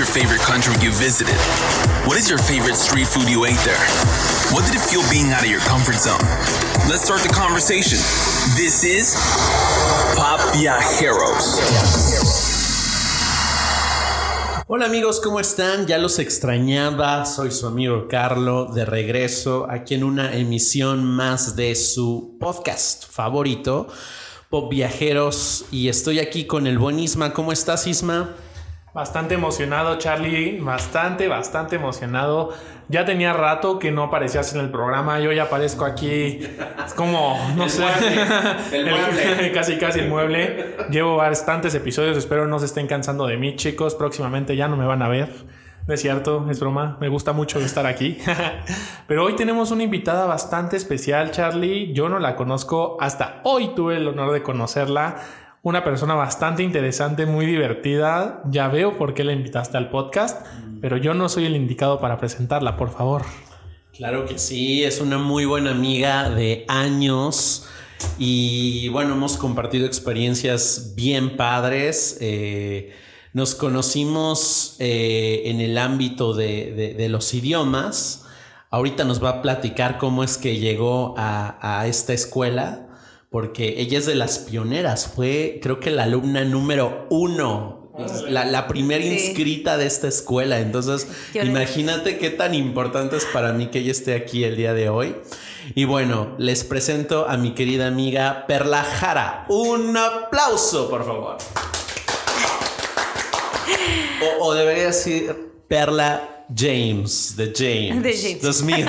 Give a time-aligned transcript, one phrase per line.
[0.00, 1.36] your favorite country you visited?
[2.08, 3.84] What is your favorite street food you ate there?
[4.48, 6.24] What did it feel being out of your comfort zone?
[6.88, 7.98] Let's start the conversation.
[8.56, 9.12] This is
[10.16, 11.60] Pop Viajeros.
[14.68, 15.86] Hola amigos, ¿cómo están?
[15.86, 21.74] Ya los extrañaba, soy su amigo Carlo de regreso aquí en una emisión más de
[21.74, 23.88] su podcast favorito,
[24.48, 27.34] Pop Viajeros, y estoy aquí con el buen Isma.
[27.34, 28.34] ¿Cómo estás Isma?
[28.92, 30.58] Bastante emocionado, Charlie.
[30.60, 32.50] Bastante, bastante emocionado.
[32.88, 35.20] Ya tenía rato que no aparecías en el programa.
[35.20, 36.40] Yo ya aparezco aquí.
[36.84, 37.84] Es como, no sé.
[38.72, 39.52] el mueble.
[39.54, 40.74] casi, casi el mueble.
[40.90, 42.16] Llevo bastantes episodios.
[42.16, 43.94] Espero no se estén cansando de mí, chicos.
[43.94, 45.28] Próximamente ya no me van a ver.
[45.86, 46.98] No es cierto, es broma.
[47.00, 48.18] Me gusta mucho estar aquí.
[49.06, 51.92] Pero hoy tenemos una invitada bastante especial, Charlie.
[51.92, 52.96] Yo no la conozco.
[53.00, 55.16] Hasta hoy tuve el honor de conocerla
[55.62, 58.42] una persona bastante interesante, muy divertida.
[58.50, 60.46] Ya veo por qué la invitaste al podcast,
[60.80, 63.22] pero yo no soy el indicado para presentarla, por favor.
[63.92, 67.68] Claro que sí, es una muy buena amiga de años
[68.18, 72.16] y bueno, hemos compartido experiencias bien padres.
[72.22, 72.94] Eh,
[73.34, 78.24] nos conocimos eh, en el ámbito de, de, de, los idiomas.
[78.70, 82.89] Ahorita nos va a platicar cómo es que llegó a, a esta escuela
[83.30, 87.92] porque ella es de las pioneras, fue creo que la alumna número uno,
[88.28, 89.10] la, la primera sí.
[89.10, 90.58] inscrita de esta escuela.
[90.58, 94.74] Entonces, Yo imagínate qué tan importante es para mí que ella esté aquí el día
[94.74, 95.16] de hoy.
[95.76, 99.44] Y bueno, les presento a mi querida amiga Perla Jara.
[99.48, 101.38] Un aplauso, por favor.
[104.40, 108.02] O, o debería decir Perla James, de James.
[108.02, 108.42] De James.
[108.42, 108.86] De Smith.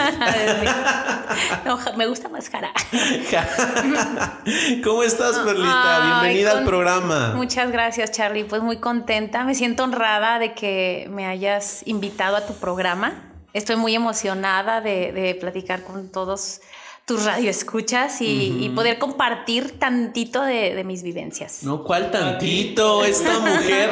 [1.66, 2.72] no, me gusta más cara.
[4.84, 6.22] ¿Cómo estás, Perlita?
[6.22, 7.34] Bienvenida al programa.
[7.36, 8.46] Muchas gracias, Charlie.
[8.46, 9.44] Pues muy contenta.
[9.44, 13.32] Me siento honrada de que me hayas invitado a tu programa.
[13.54, 16.62] Estoy muy emocionada de, de platicar con todos
[17.12, 18.64] tus radioescuchas y, uh -huh.
[18.64, 21.62] y poder compartir tantito de, de, mis vivencias.
[21.64, 23.04] No, ¿cuál tantito?
[23.04, 23.90] Esta mujer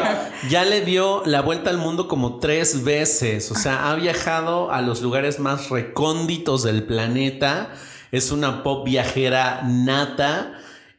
[0.49, 3.51] ya le dio la vuelta al mundo como tres veces.
[3.51, 7.73] O sea, ha viajado a los lugares más recónditos del planeta.
[8.13, 10.53] Es una pop viajera nata.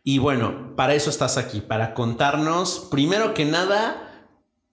[0.04, 4.26] Y bueno, para eso estás aquí, para contarnos, primero que nada,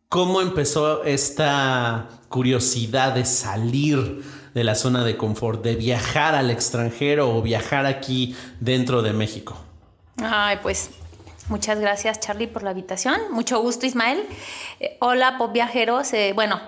[0.10, 4.22] cómo empezó esta curiosidad de salir
[4.58, 9.56] de la zona de confort, de viajar al extranjero o viajar aquí dentro de México?
[10.18, 10.90] Ay, pues
[11.48, 13.22] muchas gracias Charlie por la invitación.
[13.30, 14.26] Mucho gusto Ismael.
[14.80, 16.12] Eh, hola Pop Viajeros.
[16.14, 16.60] Eh, bueno,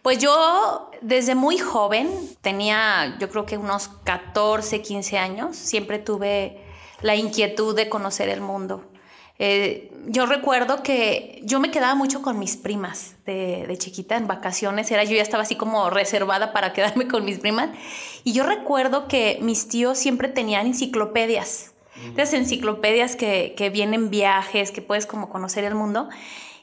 [0.00, 2.08] pues yo desde muy joven,
[2.40, 6.64] tenía yo creo que unos 14, 15 años, siempre tuve
[7.02, 8.86] la inquietud de conocer el mundo.
[9.38, 14.26] Eh, yo recuerdo que yo me quedaba mucho con mis primas de, de, chiquita en
[14.26, 14.90] vacaciones.
[14.90, 17.70] Era, yo ya estaba así como reservada para quedarme con mis primas.
[18.22, 21.72] Y yo recuerdo que mis tíos siempre tenían enciclopedias.
[22.16, 26.08] Las enciclopedias que, que vienen viajes, que puedes como conocer el mundo.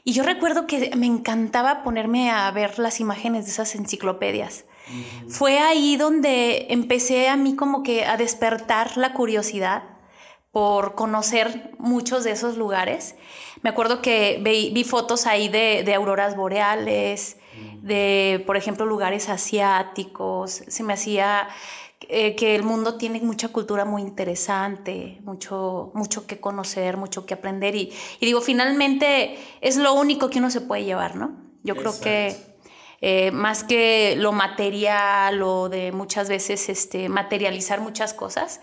[0.04, 4.64] Y yo recuerdo que me encantaba ponerme a ver las imágenes de esas enciclopedias.
[4.88, 5.30] Uh -huh.
[5.30, 9.84] Fue ahí donde empecé a mí como que a despertar la curiosidad
[10.52, 13.16] por conocer muchos de esos lugares.
[13.62, 17.38] Me acuerdo que vi, vi fotos ahí de, de, auroras boreales,
[17.80, 20.62] de, por ejemplo, lugares asiáticos.
[20.68, 21.48] Se me hacía
[22.08, 27.32] eh, que el mundo tiene mucha cultura muy interesante, mucho, mucho que conocer, mucho que
[27.32, 27.74] aprender.
[27.74, 31.32] Y, y digo, finalmente es lo único que uno se puede llevar, ¿no?
[31.62, 31.98] Yo Exacto.
[31.98, 32.52] creo que...
[33.04, 38.60] Eh, más que lo material o de muchas veces este, materializar muchas cosas,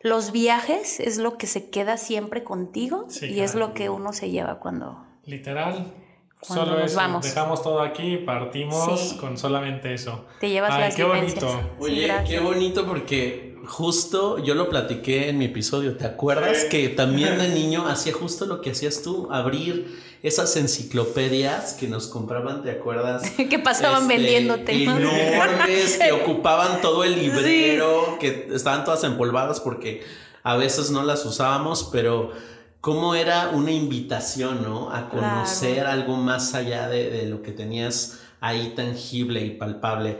[0.00, 3.44] los viajes es lo que se queda siempre contigo sí, y claro.
[3.44, 5.04] es lo que uno se lleva cuando...
[5.24, 5.92] Literal.
[6.40, 7.24] Cuando Solo eso, vamos.
[7.24, 9.16] dejamos todo aquí y partimos sí.
[9.16, 10.26] con solamente eso.
[10.38, 11.42] Te llevas Ay, las qué vivencias.
[11.42, 11.70] bonito.
[11.80, 15.96] Oye, Sí, qué bonito porque justo yo lo platiqué en mi episodio.
[15.96, 16.68] ¿Te acuerdas Sí.
[16.70, 19.28] que también de niño hacía justo lo que hacías tú?
[19.30, 23.22] Abrir esas enciclopedias que nos compraban, ¿te acuerdas?
[23.50, 24.84] que pasaban Este, vendiéndote.
[24.86, 24.98] ¿no?
[24.98, 30.02] Enormes, que ocupaban todo el librero, que estaban todas empolvadas porque
[30.42, 32.32] a veces no las usábamos, pero
[32.80, 34.90] cómo era una invitación, ¿no?
[34.92, 35.90] A conocer Claro.
[35.90, 40.16] algo más allá de, de lo que tenías ahí tangible y palpable.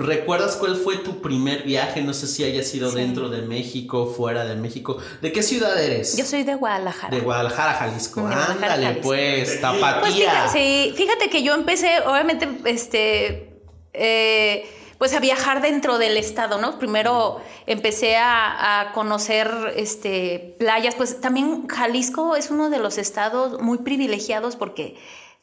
[0.00, 2.00] ¿Recuerdas cuál fue tu primer viaje?
[2.00, 2.96] No sé si haya sido Sí.
[2.96, 4.96] dentro de México, fuera de México.
[5.20, 6.16] ¿De qué ciudad eres?
[6.16, 7.14] Yo soy de Guadalajara.
[7.14, 8.20] De Guadalajara, Jalisco.
[8.22, 9.02] De Guadalajara, Ándale, Jalisco.
[9.08, 10.12] pues, Pues tapatía.
[10.12, 13.60] fíjate, sí, fíjate que yo empecé, obviamente, este,
[13.92, 14.66] eh,
[14.96, 16.78] pues a viajar dentro del estado, ¿no?
[16.78, 23.60] Primero empecé a, a conocer este, playas, pues también Jalisco es uno de los estados
[23.60, 24.96] muy privilegiados porque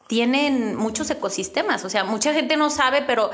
[0.08, 1.84] tienen muchos ecosistemas.
[1.84, 3.30] O sea, mucha gente no sabe, pero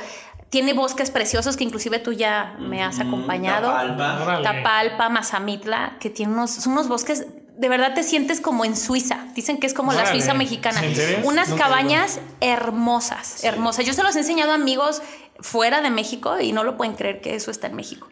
[0.50, 3.70] tiene bosques preciosos que inclusive tú ya me has acompañado.
[3.70, 4.42] Tapalpa.
[4.42, 7.26] Tapalpa, Mazamitla, que tiene unos, son unos bosques,
[7.56, 9.26] de verdad te sientes como en Suiza.
[9.34, 10.06] Dicen que es como la.
[10.06, 10.82] Suiza mexicana.
[11.22, 13.86] Unas cabañas hermosas, hermosas.
[13.86, 15.00] Yo se los he enseñado a amigos
[15.40, 18.08] fuera de México y no lo pueden creer que eso está en México.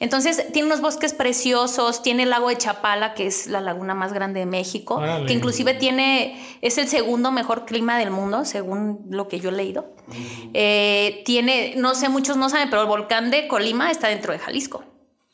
[0.00, 4.12] Entonces, tiene unos bosques preciosos, tiene el lago de Chapala, que es la laguna más
[4.12, 5.26] grande de México, Órale.
[5.26, 9.52] que inclusive tiene, es el segundo mejor clima del mundo, según lo que yo he
[9.52, 9.92] leído.
[10.54, 14.38] Eh, tiene, no sé, muchos no saben, pero el volcán de Colima está dentro de
[14.38, 14.84] Jalisco.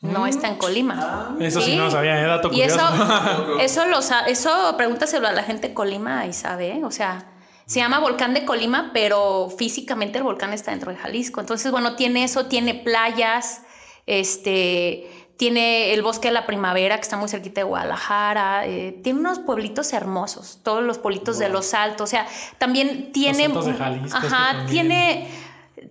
[0.01, 1.35] No está en Colima.
[1.39, 2.25] Eso sí no sabía, ¿eh?
[2.27, 3.57] Dato Y eso, curioso.
[3.59, 6.83] eso, lo sa- eso pregúntaselo a la gente de Colima y sabe, ¿eh?
[6.83, 7.31] o sea,
[7.65, 11.39] se llama volcán de Colima, pero físicamente el volcán está dentro de Jalisco.
[11.39, 13.61] Entonces, bueno, tiene eso, tiene playas,
[14.05, 19.19] este, tiene el bosque de la primavera que está muy cerquita de Guadalajara, eh, tiene
[19.19, 23.73] unos pueblitos hermosos, todos los pueblitos de los altos, o sea, también tiene, Altos de
[23.73, 25.27] Jalisco, es que ajá, también- tiene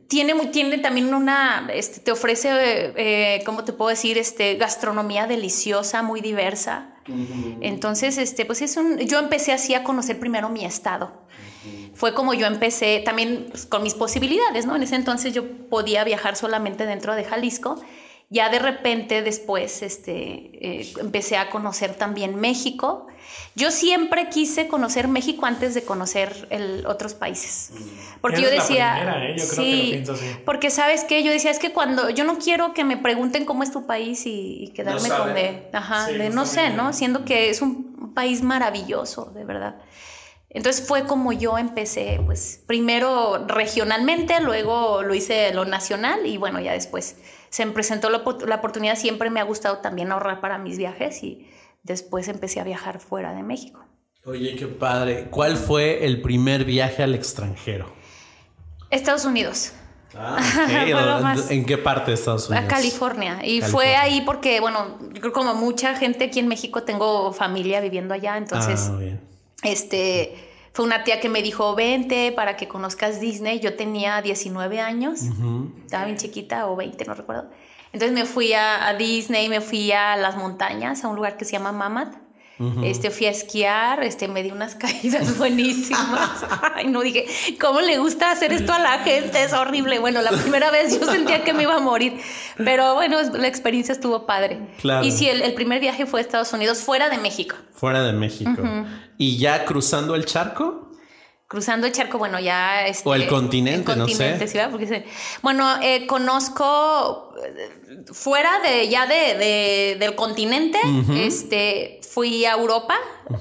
[0.08, 2.50] tiene, tiene también una, este, te ofrece,
[2.96, 4.18] eh, ¿cómo te puedo decir?
[4.18, 6.90] Este, gastronomía deliciosa, muy diversa.
[7.60, 11.12] Entonces, este, pues es un, yo empecé así a conocer primero mi estado.
[11.94, 14.74] Fue como yo empecé también pues, con mis posibilidades, ¿no?
[14.76, 17.80] En ese entonces yo podía viajar solamente dentro de Jalisco.
[18.30, 23.06] Ya de repente después este, eh, empecé a conocer también México.
[23.54, 27.70] Yo siempre quise conocer México antes de conocer el, otros países.
[28.20, 29.36] Porque yo decía, primera, ¿eh?
[29.38, 30.36] Yo creo que lo pienso así.
[30.44, 33.62] porque sabes que yo decía, es que cuando yo no quiero que me pregunten cómo
[33.62, 36.92] es tu país y, y quedarme No con de, ajá, Sí, de no sé, ¿no?
[36.92, 39.76] Siendo que es un país maravilloso, de verdad.
[40.54, 46.60] Entonces fue como yo empecé, pues primero regionalmente, luego lo hice lo nacional y bueno,
[46.60, 47.16] ya después
[47.50, 48.96] se me presentó la, la oportunidad.
[48.96, 51.50] Siempre me ha gustado también ahorrar para mis viajes y
[51.82, 53.84] después empecé a viajar fuera de México.
[54.24, 55.26] Oye, qué padre.
[55.30, 57.92] ¿Cuál fue el primer viaje al extranjero?
[58.90, 59.72] Estados Unidos.
[60.16, 60.38] Ah,
[61.20, 62.64] más- ¿En qué parte de Estados Unidos?
[62.66, 63.38] A California.
[63.42, 63.68] Y California.
[63.68, 68.14] fue ahí porque, bueno, yo creo como mucha gente aquí en México tengo familia viviendo
[68.14, 69.20] allá, entonces, Ah, bien.
[69.64, 70.36] Este,
[70.72, 73.60] fue una tía que me dijo, vente para que conozcas Disney.
[73.60, 75.20] Yo tenía 19 años,
[75.84, 77.50] estaba bien chiquita o 20, no recuerdo.
[77.92, 81.44] Entonces me fui a, a Disney, me fui a las montañas, a un lugar que
[81.44, 81.72] se llama
[82.84, 86.44] Este, fui a esquiar, este, me di unas caídas buenísimas.
[86.74, 87.26] Ay, no dije,
[87.60, 89.42] ¿cómo le gusta hacer esto a la gente?
[89.42, 89.98] Es horrible.
[89.98, 92.20] Bueno, la primera vez yo sentía que me iba a morir,
[92.56, 94.60] pero bueno, la experiencia estuvo padre.
[94.80, 95.04] Claro.
[95.04, 97.56] Y sí, el, el primer viaje fue a Estados Unidos, fuera de México.
[97.72, 98.62] Fuera de México.
[99.18, 100.92] ¿Y ya cruzando el charco?
[101.46, 102.86] Cruzando el charco, bueno, ya...
[102.86, 104.12] Este, O el continente, el no sé.
[104.14, 104.70] continente, ¿sí, verdad?
[104.72, 105.04] Porque se-
[105.42, 110.78] bueno, eh, conozco eh, fuera de ya de, de- del continente,
[111.14, 112.94] este, fui a Europa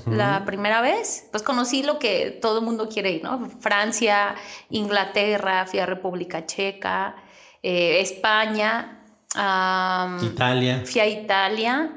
[0.05, 3.49] la primera vez, pues conocí lo que todo el mundo quiere ir, ¿no?
[3.61, 4.35] Francia,
[4.69, 7.15] Inglaterra, fui a República Checa,
[7.63, 8.99] eh, España,
[9.35, 10.83] am, Italia.
[10.85, 11.89] fui a Italia,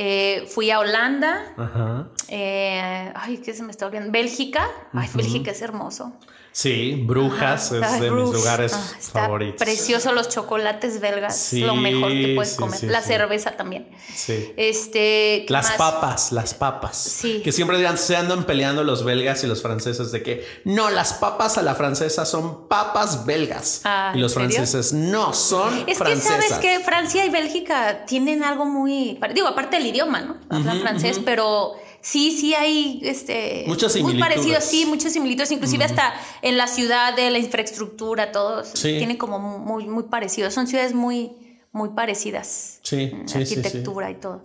[0.00, 2.06] eh, fui a Holanda, Ajá.
[2.28, 4.12] eh, ay, ¿qué se me está olvidando?
[4.12, 4.68] Bélgica.
[4.92, 6.12] Ay, Bélgica es hermoso.
[6.50, 7.76] Sí, Brujas Ajá.
[7.86, 9.58] es Ay, de mis lugares Ah, está favoritos.
[9.62, 11.36] Precioso los chocolates belgas.
[11.36, 12.78] Sí, lo mejor que puedes sí, comer.
[12.80, 13.88] sí, la cerveza también.
[14.12, 14.52] Sí.
[14.56, 15.44] Este.
[15.46, 15.76] ¿qué Las más?
[15.78, 16.96] papas, las papas.
[16.96, 17.42] Sí.
[17.44, 21.58] Que siempre se andan peleando los belgas y los franceses de que no, las papas
[21.58, 23.82] a la francesa son papas belgas.
[23.84, 26.44] Ah, y los franceses no son Es que francesas.
[26.44, 29.18] sabes que Francia y Bélgica tienen algo muy.
[29.32, 30.36] Digo, aparte del idioma, ¿no?
[30.48, 33.64] Hablan francés, pero sí, sí hay este.
[33.66, 35.50] Muchas Muy parecido, sí, muchas similitudes.
[35.50, 38.64] Inclusive hasta en la ciudad, de la infraestructura, todo.
[38.64, 38.96] Sí.
[38.98, 40.50] Tienen como muy, muy parecido.
[40.50, 41.32] Son ciudades muy,
[41.72, 42.80] muy parecidas.
[42.82, 44.44] Sí, en sí, arquitectura y todo.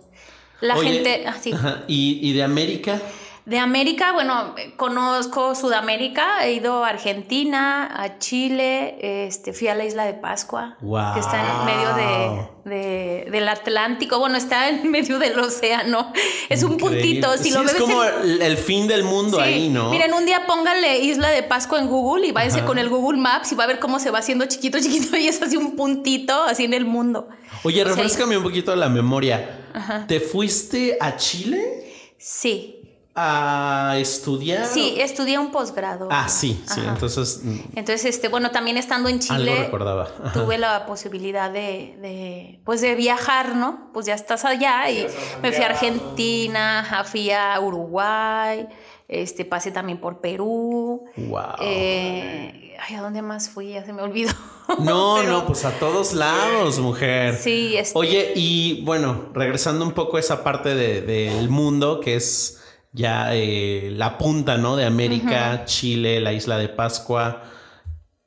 [0.60, 1.52] La Oye, gente, ah, sí.
[1.52, 3.00] ajá, ¿Y, y de América?
[3.46, 8.96] De América, bueno, conozco Sudamérica, he ido a Argentina, a Chile,
[9.26, 11.12] este, fui a la isla de Pascua, Guau.
[11.12, 16.10] que está en medio de, de- del Atlántico, bueno, está en medio del océano,
[16.48, 19.42] es un puntito, si Sí, lo es ves como en- el, fin del mundo Sí.
[19.42, 19.90] ahí, ¿no?
[19.90, 23.52] Miren, un día pónganle Isla de Pascua en Google y váyanse con el Google Maps
[23.52, 26.44] y va a ver cómo se va haciendo chiquito, chiquito y es así un puntito
[26.44, 27.28] así en el mundo.
[27.62, 29.66] Oye, O sea, refrescame un poquito la memoria.
[30.08, 31.82] ¿Te fuiste a Chile
[32.16, 32.80] Sí,
[33.16, 34.66] a estudiar?
[34.66, 36.08] sí, estudié un posgrado.
[36.10, 36.80] Ah, sí, sí.
[36.80, 36.90] Ajá.
[36.94, 40.08] Entonces, mm, Entonces, este, bueno, también estando en Chile, algo recordaba.
[40.22, 40.32] Ajá.
[40.44, 43.90] tuve la posibilidad de, de, pues de viajar, ¿no?
[43.92, 45.06] Pues ya estás allá y
[45.42, 48.66] me fui a Argentina, fui a Uruguay,
[49.08, 51.04] este, pasé también por Perú.
[51.16, 51.40] Wow.
[51.60, 53.70] eh, ay, ¿a dónde más fui?
[53.74, 54.32] Ya se me olvidó.
[54.78, 57.36] No, Pero- no, pues a todos lados, mujer.
[57.36, 62.16] Sí, este- Oye, y bueno, regresando un poco a esa parte de- del mundo que
[62.16, 62.63] es
[62.94, 64.76] ya eh, la punta, ¿no?
[64.76, 67.42] De América, Chile, la isla de Pascua.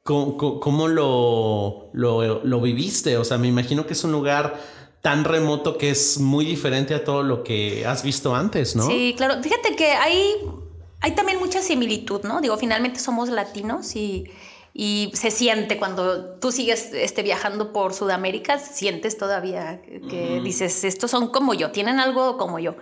[0.04, 3.18] ¿Cómo, cómo- cómo lo, lo, lo viviste?
[3.18, 4.60] O sea, me imagino que es un lugar
[5.02, 8.86] tan remoto que es muy diferente a todo lo que has visto antes, ¿no?
[8.88, 9.42] Sí, claro.
[9.42, 10.22] Fíjate que hay,
[11.02, 12.42] hay también mucha similitud, ¿no?
[12.42, 14.26] Digo, finalmente somos latinos y,
[14.80, 20.84] y se siente cuando tú sigues este, viajando por Sudamérica, sientes todavía que, que dices,
[20.84, 22.76] estos son como yo, tienen algo como yo.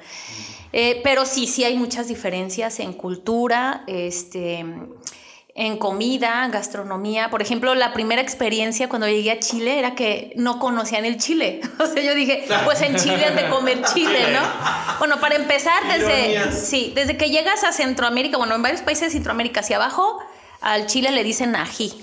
[0.74, 4.66] Eh, pero sí, sí hay muchas diferencias en cultura, este,
[5.56, 7.30] en comida, gastronomía.
[7.30, 11.62] Por ejemplo, la primera experiencia cuando llegué a Chile era que no conocían el chile.
[11.80, 14.42] O sea, yo dije, pues en Chile han de comer chile, ¿no?
[15.00, 19.12] Bueno, para empezar, desde, sí, desde que llegas a Centroamérica, bueno, en varios países de
[19.12, 20.20] Centroamérica hacia abajo,
[20.62, 21.94] al chile le dicen ají.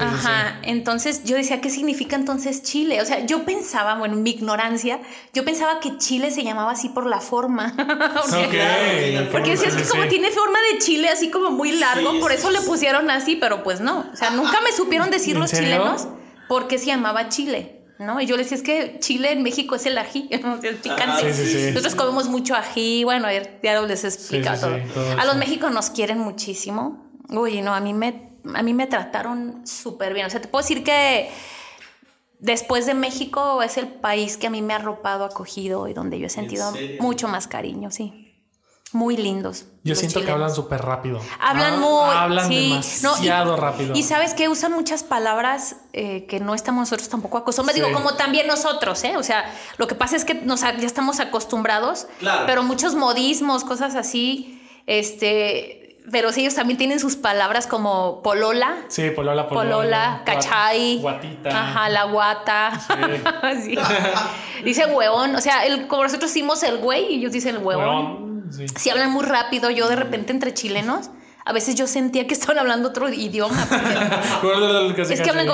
[0.00, 3.00] Ajá, entonces yo decía, ¿qué significa entonces Chile?
[3.00, 4.98] O sea, yo pensaba, bueno, en mi ignorancia,
[5.32, 7.72] yo pensaba que Chile se llamaba así por la forma.
[8.30, 12.10] Porque- Ok, porque decías que sí, como tiene forma de chile, así como muy largo,
[12.12, 14.06] Sí, por eso sí, le pusieron así, pero pues no.
[14.12, 15.66] O sea, nunca me supieron decir ¿En los serio?
[15.76, 16.08] chilenos
[16.48, 17.76] por qué se llamaba Chile.
[18.00, 18.18] ¿No?
[18.20, 20.40] Y yo les decía, es que Chile en México es el ají, es
[20.76, 21.32] picante.
[21.34, 21.70] Sí, sí, sí.
[21.70, 25.04] Nosotros comemos mucho ají, bueno, a ver, ya les he explicado sí, sí, todo.
[25.06, 25.36] todo A los.
[25.36, 27.09] México nos quieren muchísimo.
[27.30, 30.26] Uy, no, a mí me, a mí me trataron súper bien.
[30.26, 31.30] O sea, te puedo decir que
[32.38, 36.18] después de México es el país que a mí me ha arropado, acogido y donde
[36.18, 38.26] yo he sentido mucho más cariño, sí.
[38.92, 39.66] Muy lindos.
[39.84, 41.20] Yo siento que hablan súper rápido.
[41.38, 42.10] Hablan Ah, muy.
[42.16, 42.70] Hablan sí.
[43.04, 43.94] No, y- demasiado rápido.
[43.94, 47.80] Y sabes que usan muchas palabras eh, que no estamos nosotros tampoco acostumbrados.
[47.80, 47.86] Sí.
[47.86, 49.16] Digo, como también nosotros, ¿eh?
[49.16, 52.46] O sea, lo que pasa es que nos, ya estamos acostumbrados, Claro.
[52.48, 55.79] pero muchos modismos, cosas así, este.
[56.10, 58.76] Pero sí, ellos también tienen sus palabras como polola.
[58.88, 59.76] Sí, polola, polola.
[59.76, 60.98] Polola, cachay.
[61.00, 61.50] Guatita.
[61.50, 62.72] Ajá, la guata.
[63.62, 63.76] Sí.
[64.64, 65.34] Dice huevón.
[65.36, 67.84] O sea, el, como nosotros decimos el güey y ellos dicen el huevón.
[67.84, 68.66] Huevón, Sí.
[68.68, 71.10] Si hablan muy rápido, yo de repente entre chilenos,
[71.50, 73.56] a veces yo sentía que estaban hablando otro idioma.
[75.10, 75.46] es que hablan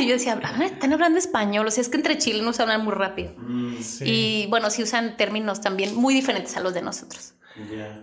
[0.00, 2.92] y yo decía, "Ah, están hablando español, o sea, es que entre chilenos hablan muy
[2.94, 3.32] rápido.
[3.80, 4.04] Sí.
[4.06, 7.34] Y bueno, sí usan términos también muy diferentes a los de nosotros.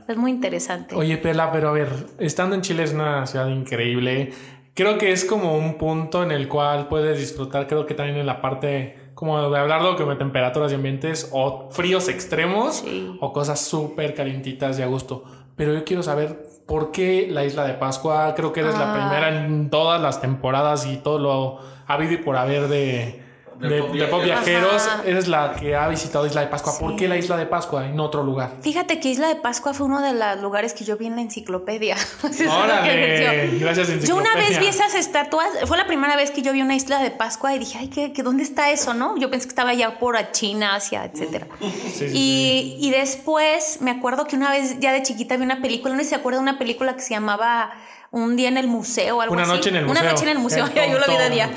[0.08, 0.96] Es muy interesante.
[0.96, 1.88] Oye, Pela, pero a ver,
[2.20, 4.34] estando en Chile es una ciudad increíble.
[4.74, 8.26] Creo que es como un punto en el cual puedes disfrutar, creo que también en
[8.26, 13.16] la parte como de hablarlo como de temperaturas y ambientes o fríos extremos Sí.
[13.22, 15.24] o cosas súper calientitas y a gusto.
[15.56, 18.34] Pero yo quiero saber por qué la isla de Pascua.
[18.36, 18.94] Creo que eres la Ah.
[19.10, 23.24] primera en todas las temporadas y todo lo habido y por haber de,
[23.60, 24.86] De de, Pop de Pop Viajeros.
[24.88, 25.04] Ajá.
[25.06, 26.74] Eres la que ha visitado Isla de Pascua.
[26.78, 26.98] ¿Por Sí.
[26.98, 28.52] qué la Isla de Pascua y no otro lugar?
[28.62, 31.22] Fíjate que Isla de Pascua fue uno de los lugares que yo vi en la
[31.22, 31.96] enciclopedia.
[32.30, 34.60] Es Órale, gracias Yo una vez enciclopedia.
[34.60, 37.60] vi esas estatuas, fue la primera vez que yo vi una isla de Pascua y
[37.60, 39.18] dije, ay, ¿qué, qué, dónde está eso, no?
[39.18, 41.48] Yo pensé que estaba allá por China, Asia, etcétera.
[41.94, 45.94] sí, y, y después me acuerdo que una vez ya de chiquita vi una película,
[45.94, 47.72] no sé si se acuerda de una película que se llamaba
[48.18, 49.52] Un día en el museo o algo Una así.
[49.52, 50.10] noche en el Una museo.
[50.12, 51.50] noche en el museo, El ya yo lo vi de día.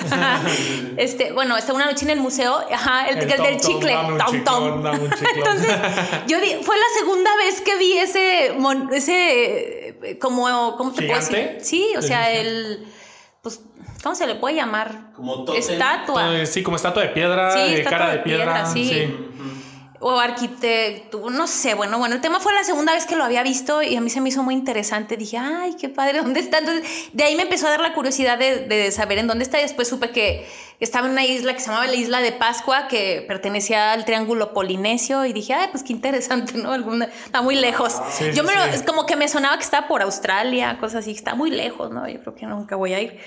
[0.97, 3.93] este, bueno, está una noche en el museo, ajá, el, El el Tom del chicle,
[3.95, 4.87] Tom Tom.
[5.37, 5.71] Entonces,
[6.27, 11.03] yo di- fue la segunda vez que vi ese, mon- ese eh, como, ¿cómo te
[11.07, 11.55] puedo ¿Gigante?
[11.55, 11.65] decir?
[11.65, 12.88] Sí, o ¿El sea, el,
[13.41, 13.61] pues,
[14.03, 15.12] ¿cómo se le puede llamar?
[15.15, 15.61] Como tótem.
[15.61, 16.45] Estatua.
[16.45, 18.45] Sí, como estatua de piedra, Sí, de estatua cara de de piedra.
[18.65, 19.28] piedra, sí.
[20.00, 23.43] O arquitecto, no sé, bueno, bueno, el tema fue la segunda vez que lo había
[23.43, 25.17] visto y a mí se me hizo muy interesante.
[25.17, 26.59] Dije, ay, qué padre, ¿dónde está?
[26.59, 29.59] Entonces, de ahí me empezó a dar la curiosidad de, de saber en dónde está
[29.59, 30.47] y después supe que
[30.78, 34.52] estaba en una isla que se llamaba la isla de Pascua, que pertenecía al triángulo
[34.52, 36.73] polinesio y dije, ay, pues qué interesante, ¿no?
[36.73, 38.00] Alguna, está muy lejos.
[38.11, 38.71] Sí, Yo me lo, sí.
[38.75, 42.09] es como que me sonaba que estaba por Australia, cosas así, está muy lejos, ¿no?
[42.09, 43.19] Yo creo que nunca voy a ir.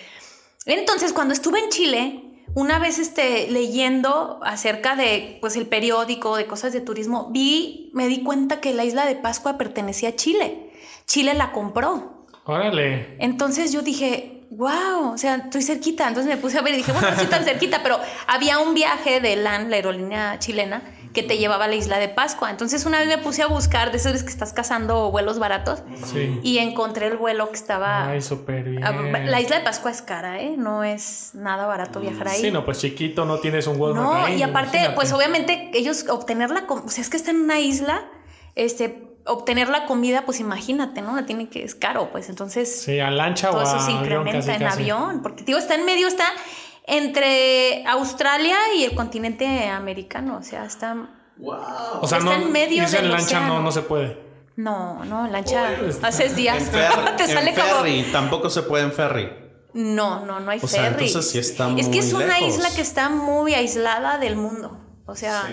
[0.65, 6.45] Entonces, cuando estuve en Chile, una vez este, leyendo acerca de pues, el periódico, de
[6.47, 10.71] cosas de turismo, vi, me di cuenta que la isla de Pascua pertenecía a Chile.
[11.05, 12.27] Chile la compró.
[12.45, 13.15] Órale.
[13.19, 16.07] Entonces yo dije, wow, o sea, estoy cerquita.
[16.07, 18.73] Entonces me puse a ver y dije, bueno, no estoy tan cerquita, pero había un
[18.73, 22.49] viaje de LAN, la aerolínea chilena, que te llevaba a la isla de Pascua.
[22.49, 25.83] Entonces una vez me puse a buscar de esas veces que estás cazando vuelos baratos
[26.05, 26.39] Sí.
[26.41, 28.07] y encontré el vuelo que estaba...
[28.07, 28.83] Ay, súper bien.
[28.83, 28.91] Ah,
[29.25, 30.55] La isla de Pascua es cara, ¿eh?
[30.57, 32.39] No es nada barato viajar ahí.
[32.41, 34.95] Sí, no, pues chiquito, no tienes un Walmart No, ahí, y aparte, imagínate.
[34.95, 38.05] pues obviamente ellos obtener la com- o sea, es que están en una isla,
[38.55, 41.15] este, obtener la comida, pues imagínate, ¿no?
[41.15, 44.01] La tienen que es caro, pues entonces Sí, a lancha o a eso se avión,
[44.01, 44.81] incrementa casi, en casi.
[44.81, 46.25] avión, porque digo, está en medio, está
[46.85, 50.95] entre Australia y el continente americano, o sea, está
[51.41, 54.17] O sea, Está no, en medio irse en del lancha no, no se puede.
[54.55, 55.69] no, no, lancha
[56.03, 59.29] haces días En, fer- te en sale como ferry, tampoco se puede en ferry.
[59.73, 61.05] No, no, no hay O sea, ferry.
[61.07, 62.55] entonces sí está Es que muy es una lejos.
[62.57, 64.77] isla que está muy aislada del mundo.
[65.05, 65.49] O sea,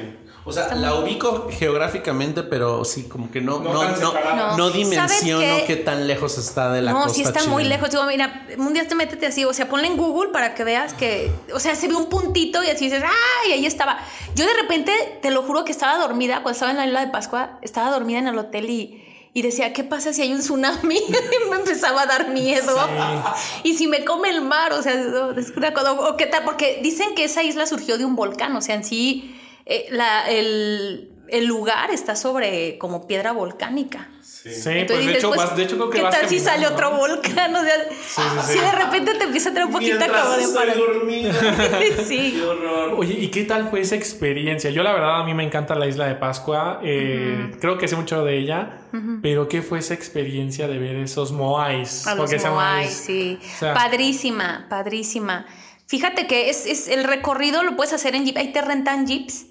[0.49, 4.71] O sea, la ubico geográficamente, pero sí, como que no, No no, no, no, No.
[4.71, 5.64] dimensiono ¿Sabes qué?
[5.67, 7.90] qué tan lejos está de la no, costa sí está muy lejos.
[7.90, 10.95] Digo, mira, un día te métete así, o sea, ponle en Google para que veas
[10.95, 13.52] que, o sea, se ve un puntito y así dices, ¡ay!
[13.52, 13.99] Ahí estaba.
[14.35, 17.12] Yo de repente, te lo juro que estaba dormida, cuando estaba en la isla de
[17.12, 20.99] Pascua, estaba dormida en el hotel y, y decía, ¿qué pasa si hay un tsunami?
[21.09, 22.75] Y me empezaba a dar miedo.
[23.64, 26.45] Y si me come el mar, o sea, no, es una cosa, o qué tal,
[26.45, 29.35] porque dicen que esa isla surgió de un volcán, o sea, en sí,
[29.68, 34.08] eh, la- el, el lugar está sobre como piedra volcánica.
[34.22, 36.38] Sí, Entonces pues de hecho, pues, vas, de hecho creo que ¿Qué vas tal si
[36.38, 37.54] sale otro volcán?
[37.56, 38.58] O sea, sí, si sí.
[38.60, 40.75] de repente te empieza a traer un poquito como de estoy para.
[40.75, 41.32] dormido.
[42.06, 42.34] sí.
[42.37, 42.94] Qué horror.
[42.96, 44.70] Oye, ¿y qué tal fue esa experiencia?
[44.70, 47.96] Yo la verdad a mí me encanta la isla de Pascua, eh, creo que sé
[47.96, 48.78] mucho de ella,
[49.22, 52.06] pero ¿qué fue esa experiencia de ver esos moais?
[52.06, 53.38] A los Porque se llama Moai, es- sí.
[53.42, 55.46] o sea- padrísima, padrísima.
[55.87, 58.37] Fíjate que es, es el recorrido lo puedes hacer en jeep.
[58.37, 59.46] Ahí te rentan jeeps.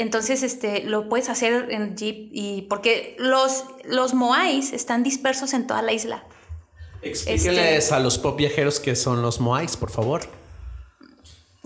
[0.00, 5.66] Entonces, este, lo puedes hacer en jeep y porque los, los moais están dispersos en
[5.66, 6.24] toda la isla.
[7.02, 10.22] Explíqueles Este- a los pop viajeros qué son los moais, por favor.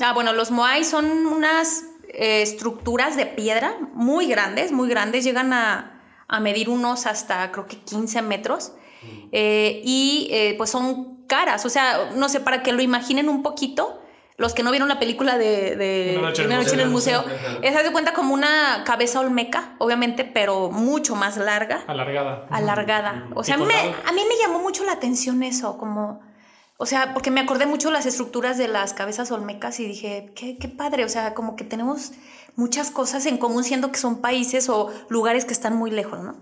[0.00, 5.52] Ah, bueno, los moais son unas eh, estructuras de piedra muy grandes, muy grandes, llegan
[5.52, 8.72] a, a medir unos hasta creo que 15 metros.
[9.32, 13.42] Eh, y eh, pues son caras, o sea, no sé, para que lo imaginen un
[13.42, 14.01] poquito,
[14.42, 16.90] los que no vieron la película de, de Una noche en el noche en el
[16.90, 17.58] museo, museo.
[17.62, 22.46] es haz de cuenta como una cabeza olmeca, obviamente, pero mucho más larga Alargada.
[22.50, 23.28] alargada.
[23.34, 26.20] O sea, a mí, me, a mí me llamó mucho la atención eso, como,
[26.76, 30.58] o sea, porque me acordé mucho las estructuras de las cabezas olmecas y dije, qué,
[30.58, 32.12] qué padre, o sea, como que tenemos
[32.54, 36.34] muchas cosas en común siendo que son países o lugares que están muy lejos, ¿no?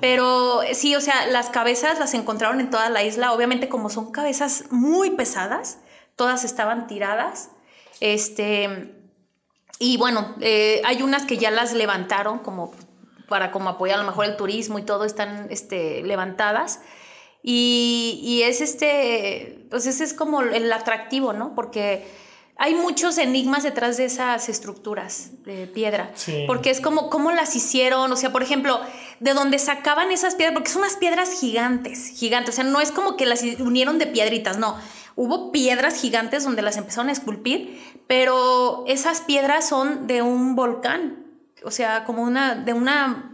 [0.00, 4.10] Pero sí, o sea, las cabezas las encontraron en toda la isla, obviamente como son
[4.10, 5.78] cabezas muy pesadas,
[6.16, 7.50] todas estaban tiradas,
[8.00, 8.92] este...
[9.78, 12.72] Y bueno, eh, hay unas que ya las levantaron como
[13.28, 16.80] para como apoyar a lo mejor el turismo y todo, están este, levantadas.
[17.42, 21.54] Y, y es este, pues ese es como el atractivo, ¿no?
[21.54, 22.06] Porque
[22.58, 26.10] hay muchos enigmas detrás de esas estructuras de piedra.
[26.14, 26.44] Sí.
[26.46, 28.80] Porque es como cómo las hicieron, o sea, por ejemplo,
[29.20, 32.90] de dónde sacaban esas piedras, porque son unas piedras gigantes, gigantes, o sea, no es
[32.90, 34.76] como que las unieron de piedritas, no.
[35.16, 41.24] Hubo piedras gigantes donde las empezaron a esculpir, pero esas piedras son de un volcán,
[41.64, 43.32] o sea, como una, de una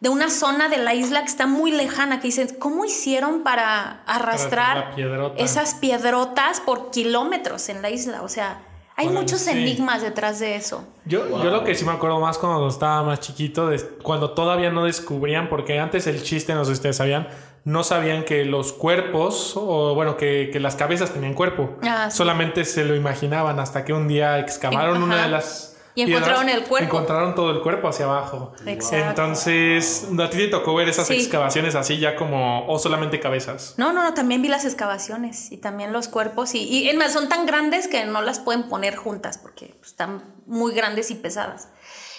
[0.00, 4.02] de una zona de la isla que está muy lejana, que dicen, ¿cómo hicieron para
[4.04, 5.40] arrastrar piedrota.
[5.40, 8.22] esas piedrotas por kilómetros en la isla?
[8.22, 8.58] O sea,
[8.96, 9.50] hay muchos sí.
[9.50, 10.84] enigmas detrás de eso.
[11.04, 14.70] Yo, yo lo que sí me acuerdo más cuando estaba más chiquito, de- cuando todavía
[14.70, 17.28] no descubrían, porque antes el chiste, no sé si ustedes sabían,
[17.64, 21.76] no sabían que los cuerpos, o bueno, que, que las cabezas tenían cuerpo.
[21.82, 22.16] Ah, sí.
[22.18, 25.04] Solamente se lo imaginaban hasta que un día excavaron Ajá.
[25.04, 25.71] una de las...
[25.94, 26.86] Y encontraron el cuerpo.
[26.86, 28.52] Encontraron todo el cuerpo hacia abajo.
[28.66, 29.08] Exacto.
[29.10, 31.14] Entonces, ¿a ti te tocó ver esas Sí.
[31.16, 33.74] excavaciones así ya como, o solamente cabezas?
[33.76, 36.54] No, no, no, también vi las excavaciones y también los cuerpos.
[36.54, 40.72] Y, y más, son tan grandes que no las pueden poner juntas porque están muy
[40.74, 41.68] grandes y pesadas.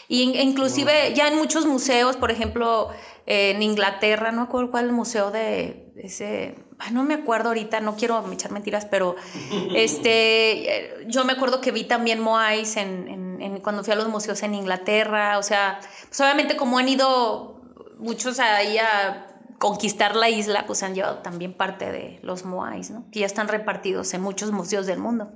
[0.07, 2.89] Y in- inclusive ya en muchos museos, por ejemplo,
[3.25, 7.79] eh, en Inglaterra, no me acuerdo cuál museo de ese, ay, no me acuerdo ahorita,
[7.79, 9.15] no quiero echar mentiras, pero
[9.75, 13.95] este, eh, yo me acuerdo que vi también Moais en, en- en- cuando fui a
[13.95, 17.61] los museos en Inglaterra, o sea, pues obviamente como han ido
[17.97, 19.27] muchos ahí a
[19.59, 23.05] conquistar la isla, pues han llevado también parte de los Moais, ¿no?
[23.11, 25.31] Que ya están repartidos en muchos museos del mundo.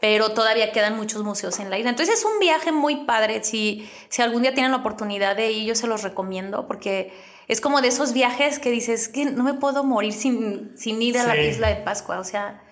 [0.00, 1.90] Pero todavía quedan muchos museos en la isla.
[1.90, 3.42] Entonces es un viaje muy padre.
[3.42, 7.12] Si, si algún día tienen la oportunidad de ir, yo se los recomiendo porque
[7.48, 11.18] es como de esos viajes que dices que no me puedo morir sin, sin ir
[11.18, 12.18] a la isla de Pascua.
[12.18, 12.62] O sea,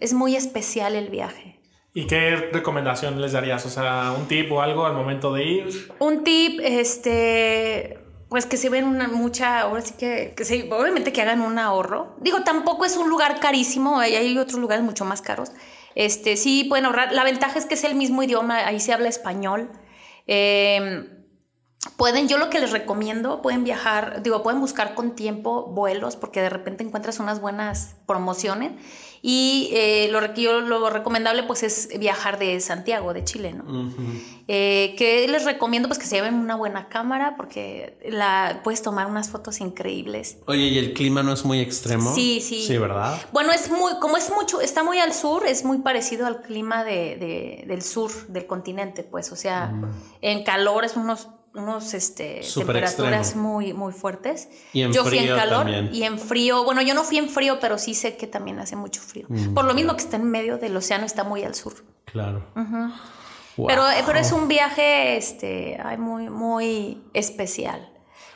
[0.00, 1.58] es muy especial el viaje.
[1.94, 3.64] ¿Y qué recomendación les darías?
[3.66, 5.92] O sea, un tip o algo al momento de ir.
[5.98, 11.12] Un tip, este, pues que se ven una mucha, ahora sí que, que se, obviamente
[11.12, 12.14] que hagan un ahorro.
[12.20, 15.50] Digo, tampoco es un lugar carísimo, hay, hay otros lugares mucho más caros.
[15.98, 17.12] Este, sí pueden ahorrar.
[17.12, 19.70] La ventaja es que es el mismo idioma, ahí se habla español.
[20.26, 21.18] Eh,
[21.96, 26.40] Pueden, yo lo que les recomiendo, pueden viajar, digo, pueden buscar con tiempo vuelos porque
[26.40, 28.72] de repente encuentras unas buenas promociones
[29.22, 33.90] y eh, lo, yo- lo recomendable pues es viajar de Santiago, de Chile, ¿no?
[34.50, 39.06] Eh, que les recomiendo pues que se lleven una buena cámara porque la, puedes tomar
[39.06, 40.38] unas fotos increíbles.
[40.46, 42.14] Oye, ¿y el clima no es muy extremo?
[42.14, 42.62] Sí, sí.
[42.66, 43.20] Sí, ¿verdad?
[43.32, 46.84] Bueno, es muy, como es mucho, está muy al sur, es muy parecido al clima
[46.84, 49.90] de, de- del sur del continente, pues, o sea, Mm.
[50.22, 53.48] en calor es unos, unos este, temperaturas extremo.
[53.54, 54.48] muy, muy fuertes.
[54.72, 55.90] Y en yo fui en calor también.
[55.92, 58.76] y en frío, bueno, yo no fui en frío, pero sí sé que también hace
[58.76, 59.26] mucho frío.
[59.28, 61.74] Mm, Por lo mismo que está en medio del océano, está muy al sur.
[62.04, 62.44] Claro.
[63.66, 67.90] Pero, eh, pero es un viaje este, ay, muy, muy especial.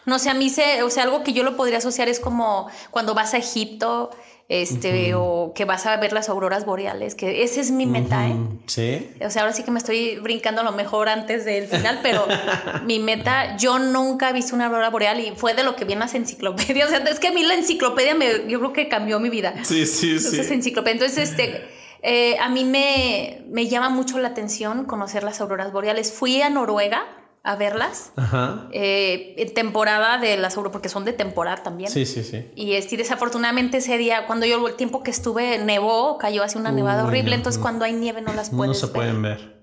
[0.04, 2.68] No sé, a mí se, o sea, algo que yo lo podría asociar es como
[2.90, 4.10] cuando vas a Egipto
[4.52, 8.36] este, o que vas a ver las auroras boreales, que ese es mi meta, ¿eh?
[8.66, 9.08] Sí.
[9.24, 12.26] O sea, ahora sí que me estoy brincando a lo mejor antes del final, pero
[12.84, 15.94] mi meta, yo nunca he visto una aurora boreal y fue de lo que vi
[15.94, 16.82] en las enciclopedias.
[16.92, 19.54] O sea, es que a mí la enciclopedia me, yo creo que cambió mi vida.
[19.62, 20.52] Sí, sí, Entonces, sí.
[20.52, 20.94] enciclopedia.
[20.94, 21.64] Entonces, este,
[22.02, 26.12] eh, a mí me, me llama mucho la atención conocer las auroras boreales.
[26.12, 27.06] Fui a Noruega
[27.44, 28.68] a verlas Ajá.
[28.72, 31.90] eh, en temporada de las auroras, porque son de temporada también.
[31.90, 32.50] Sí, sí, sí.
[32.54, 36.70] Y este, desafortunadamente ese día, cuando yo el tiempo que estuve nevó, cayó así una
[36.70, 37.62] nevada Uy, horrible, no, entonces no.
[37.62, 38.94] cuando hay nieve no las puedes No se ver.
[38.94, 39.60] pueden ver.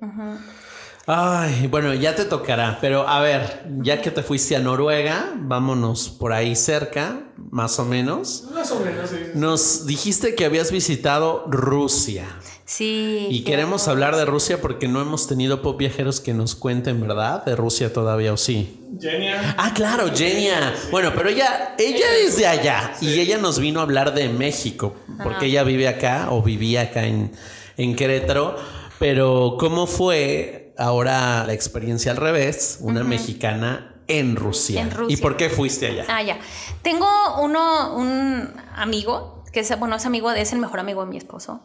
[1.12, 2.78] Ay, bueno, ya te tocará.
[2.80, 7.86] Pero a ver, ya que te fuiste a Noruega, vámonos por ahí cerca, más o
[7.86, 8.44] menos.
[8.54, 9.16] Más o menos, sí.
[9.34, 12.28] Nos dijiste que habías visitado Rusia.
[12.64, 13.26] Sí.
[13.32, 17.44] Y queremos hablar de Rusia porque no hemos tenido pop viajeros que nos cuenten, ¿verdad?
[17.44, 18.80] De Rusia todavía o sí.
[19.02, 19.56] Genia.
[19.58, 20.76] Ah, claro, Genia.
[20.92, 24.94] Bueno, pero ella, ella es de allá y ella nos vino a hablar de México
[25.24, 27.32] porque ella vive acá o vivía acá en,
[27.78, 28.58] en Querétaro.
[29.00, 32.78] Pero, ¿cómo fue ahora la experiencia al revés?
[32.82, 34.82] Una mexicana en Rusia.
[34.82, 35.14] En Rusia.
[35.18, 36.06] ¿Y por qué fuiste allá?
[36.08, 36.40] Ah, ya.
[36.82, 37.08] Tengo
[37.44, 41.18] uno, un amigo, que es, bueno, es amigo, de- es el mejor amigo de mi
[41.18, 41.62] esposo.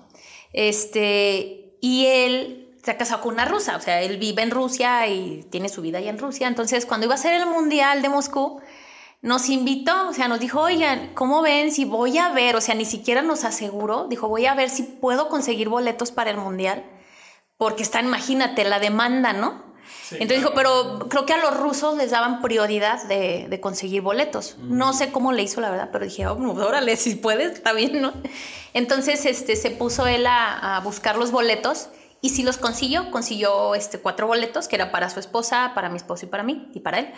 [0.53, 5.07] Este, y él se ha casado con una rusa, o sea, él vive en Rusia
[5.07, 6.48] y tiene su vida allá en Rusia.
[6.48, 8.61] Entonces, cuando iba a ser el Mundial de Moscú,
[9.22, 12.57] nos invitó, o sea, nos dijo, oigan, ¿cómo ven si voy a ver?
[12.57, 16.31] O sea, ni siquiera nos aseguró, dijo, voy a ver si puedo conseguir boletos para
[16.31, 16.85] el Mundial,
[17.57, 19.64] porque está, imagínate, la demanda, ¿no?
[20.11, 24.57] Entonces dijo, pero creo que a los rusos les daban prioridad de, de conseguir boletos.
[24.59, 27.73] No sé cómo le hizo, la verdad, pero dije, oh, pues, órale, si puedes, está
[27.73, 28.12] bien, ¿no?
[28.75, 31.88] Entonces este, se puso él a, a buscar los boletos
[32.21, 35.97] y si los consiguió, consiguió este, cuatro boletos, que era para su esposa, para mi
[35.97, 37.12] esposo y para mí, y para él.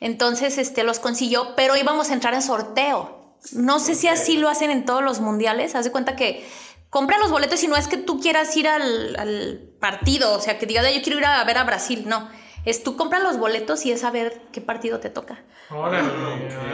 [0.00, 3.20] Entonces este, los consiguió, pero íbamos a entrar en sorteo.
[3.52, 5.74] No sé si así lo hacen en todos los mundiales.
[5.74, 6.46] Haz de cuenta que
[6.92, 10.58] compra los boletos y no es que tú quieras ir al, al partido, o sea,
[10.58, 12.04] que digas, "Ay, yo quiero ir a ver a Brasil.
[12.06, 12.28] No,
[12.66, 15.42] es tú compras los boletos y es a ver qué partido te toca.
[15.70, 16.06] Órale.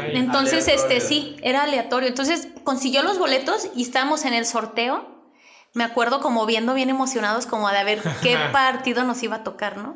[0.03, 0.17] ay.
[0.17, 2.09] Entonces, este sí, era aleatorio.
[2.09, 5.07] Entonces consiguió los boletos y estábamos en el sorteo.
[5.73, 9.45] Me acuerdo como viendo bien emocionados, como de a ver qué partido nos iba a
[9.45, 9.95] tocar, ¿no?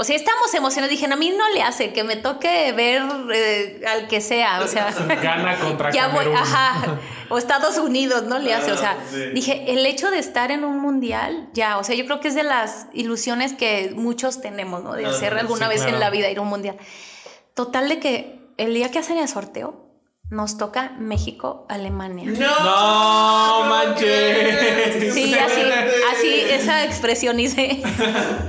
[0.00, 0.90] O sea, estábamos emocionados.
[0.90, 3.02] Dije, no, a mí no le hace que me toque ver
[3.34, 4.62] eh, al que sea.
[4.62, 6.98] O sea, Gana contra ya voy, ajá.
[7.28, 8.38] O Estados Unidos, ¿no?
[8.38, 8.72] Le hace.
[8.72, 8.96] O sea,
[9.34, 12.34] dije, el hecho de estar en un mundial, ya, o sea, yo creo que es
[12.34, 14.94] de las ilusiones que muchos tenemos, ¿no?
[14.94, 16.78] De hacer alguna sí, vez en la vida ir a un mundial.
[17.52, 19.89] Total de que el día que hacen el sorteo,
[20.30, 22.24] nos toca México, Alemania.
[22.26, 25.12] No manches.
[25.12, 25.60] Sí, así,
[26.12, 27.82] así, esa expresión hice.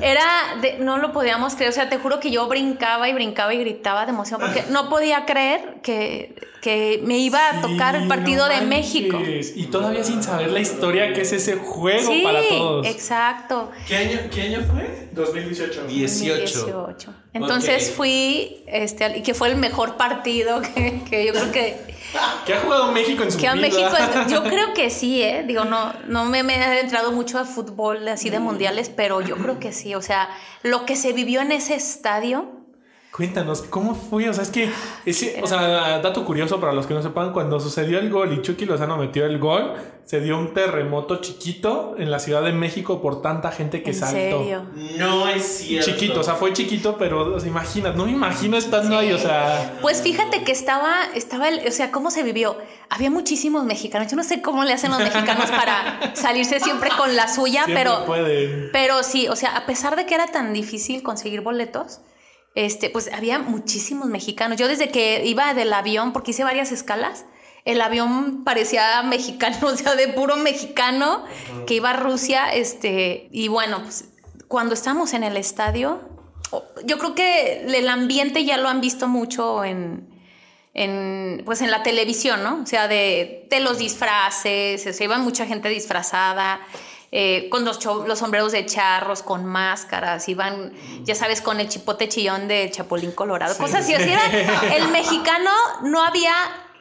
[0.01, 0.23] Era,
[0.61, 3.57] de, no lo podíamos creer, o sea, te juro que yo brincaba y brincaba y
[3.57, 8.47] gritaba de emoción porque no podía creer que, que me iba a tocar el partido
[8.47, 9.19] no de México.
[9.55, 12.87] Y todavía sin saber la historia que es ese juego Sí, para todos.
[12.87, 13.71] exacto.
[13.87, 15.09] ¿Qué año, qué año fue?
[15.11, 15.87] 2018.
[15.87, 16.41] 18.
[16.41, 17.13] 2018.
[17.33, 21.91] Entonces fui, este, y que fue el mejor partido que, que yo creo que,
[22.45, 23.67] ¿Qué ha jugado México en su que a vida?
[23.67, 23.89] México,
[24.29, 25.43] yo creo que sí, ¿eh?
[25.47, 29.37] Digo, no, no me, me he adentrado mucho a fútbol así de mundiales, pero yo
[29.37, 29.95] creo que sí.
[29.95, 30.29] O sea,
[30.63, 32.60] lo que se vivió en ese estadio,
[33.21, 34.27] Cuéntanos, ¿cómo fue?
[34.29, 34.67] O sea, es que,
[35.05, 38.41] ese, o sea, dato curioso para los que no sepan, cuando sucedió el gol y
[38.41, 42.99] Chucky Lozano metió el gol, se dio un terremoto chiquito en la Ciudad de México
[42.99, 44.39] por tanta gente que en saltó.
[44.39, 44.63] serio.
[44.97, 45.91] No es cierto.
[45.91, 49.19] Chiquito, o sea, fue chiquito, pero o sea, imagina, no me imagino estando ahí, o
[49.19, 52.57] sea, Pues fíjate que estaba, estaba el, o sea, cómo se vivió.
[52.89, 54.09] Había muchísimos mexicanos.
[54.09, 57.83] Yo no sé cómo le hacen los mexicanos para salirse siempre con la suya, siempre
[57.83, 58.69] pero, pueden.
[58.73, 61.99] pero sí, o sea, a pesar de que era tan difícil conseguir boletos,
[62.55, 64.57] este, pues había muchísimos mexicanos.
[64.57, 67.25] Yo desde que iba del avión, porque hice varias escalas,
[67.65, 71.23] el avión parecía mexicano, o sea, de puro mexicano,
[71.67, 74.05] que iba a Rusia, este, y bueno, pues
[74.47, 76.01] cuando estábamos en el estadio,
[76.85, 80.09] yo creo que el ambiente ya lo han visto mucho en,
[80.73, 82.61] en, pues en la televisión, ¿no?
[82.61, 86.59] O sea, de, de los disfraces, o sea, iba mucha gente disfrazada,
[87.11, 90.71] eh, con los, sombreros de charros, con máscaras, iban,
[91.03, 93.93] ya sabes, con el chipote chillón de Chapulín Colorado, cosas así.
[93.93, 95.51] Sea, era- el mexicano
[95.83, 96.33] no había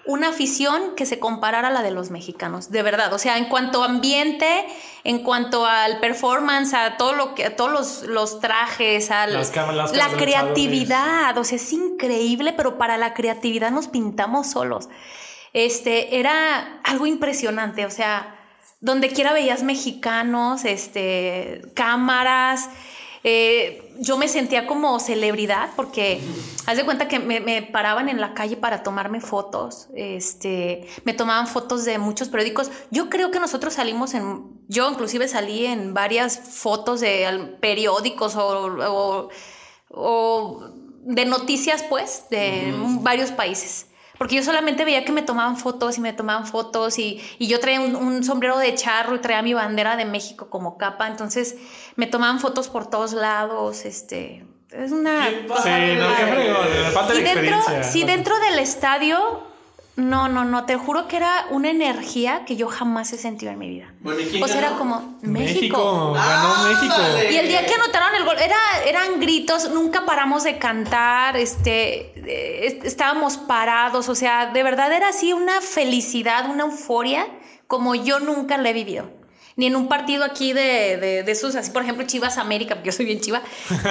[0.06, 3.12] una afición que se comparara a la de los mexicanos, de verdad.
[3.12, 4.66] O sea, en cuanto a ambiente,
[5.04, 9.54] en cuanto al performance, a todo lo que, a todos los, los trajes, a Las
[9.92, 14.88] la creatividad, o sea, es increíble, pero para la creatividad nos pintamos solos.
[15.52, 18.39] Este, era algo impresionante, o sea,
[18.80, 22.68] donde quiera veías mexicanos, este, cámaras,
[23.22, 26.22] Eh, yo me sentía como celebridad porque
[26.64, 31.12] haz de cuenta que me, me, paraban en la calle para tomarme fotos, este, me
[31.12, 32.70] tomaban fotos de muchos periódicos.
[32.90, 39.28] Yo creo que nosotros salimos en, yo inclusive salí en varias fotos de periódicos o,
[39.90, 40.60] o,
[41.02, 43.86] de noticias, pues, de varios países.
[44.20, 47.58] Porque yo solamente veía que me tomaban fotos y me tomaban fotos y, y yo
[47.58, 51.06] traía un, sombrero de charro y traía mi bandera de México como capa.
[51.06, 51.56] Entonces
[51.96, 53.86] me tomaban fotos por todos lados.
[53.86, 55.26] Este, es una...
[55.26, 59.49] Sí, no, qué fregón, falta de dentro, Sí, dentro del estadio
[60.00, 63.58] no, no, no, te juro que era una energía que yo jamás he sentido en
[63.58, 63.92] mi vida.
[64.04, 66.12] o sea, era como México.
[66.12, 66.94] México, ganó México.
[67.30, 72.12] Y el día que anotaron el gol, era, eran gritos, nunca paramos de cantar, este,
[72.16, 77.26] eh, estábamos parados, o sea, de verdad era así una felicidad, una euforia
[77.66, 79.19] como yo nunca la he vivido
[79.60, 82.86] ni en un partido aquí de, de, de, esos, así por ejemplo Chivas América, porque
[82.86, 83.42] yo soy bien chiva,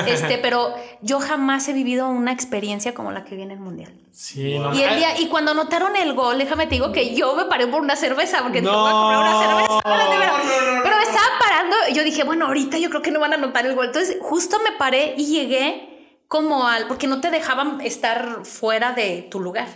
[0.08, 3.93] este, pero yo jamás he vivido una experiencia como la que viene el Mundial.
[4.12, 4.73] Sí, no.
[4.73, 7.67] Y, el día, y cuando anotaron el gol, déjame te digo que yo me paré
[7.67, 10.82] por una cerveza, porque no, voy a comprar una cerveza.
[10.82, 13.36] pero me estaba parando, y yo dije, bueno, ahorita yo creo que no van a
[13.36, 13.86] anotar el gol.
[13.86, 19.27] Entonces justo me paré y llegué como al, porque no te dejaban estar fuera de
[19.29, 19.67] tu lugar.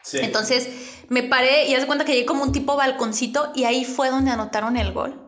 [0.00, 0.18] Sí.
[0.22, 0.68] Entonces
[1.08, 4.10] me paré y haz de cuenta que llegué como un tipo balconcito y ahí fue
[4.10, 5.23] donde anotaron el gol.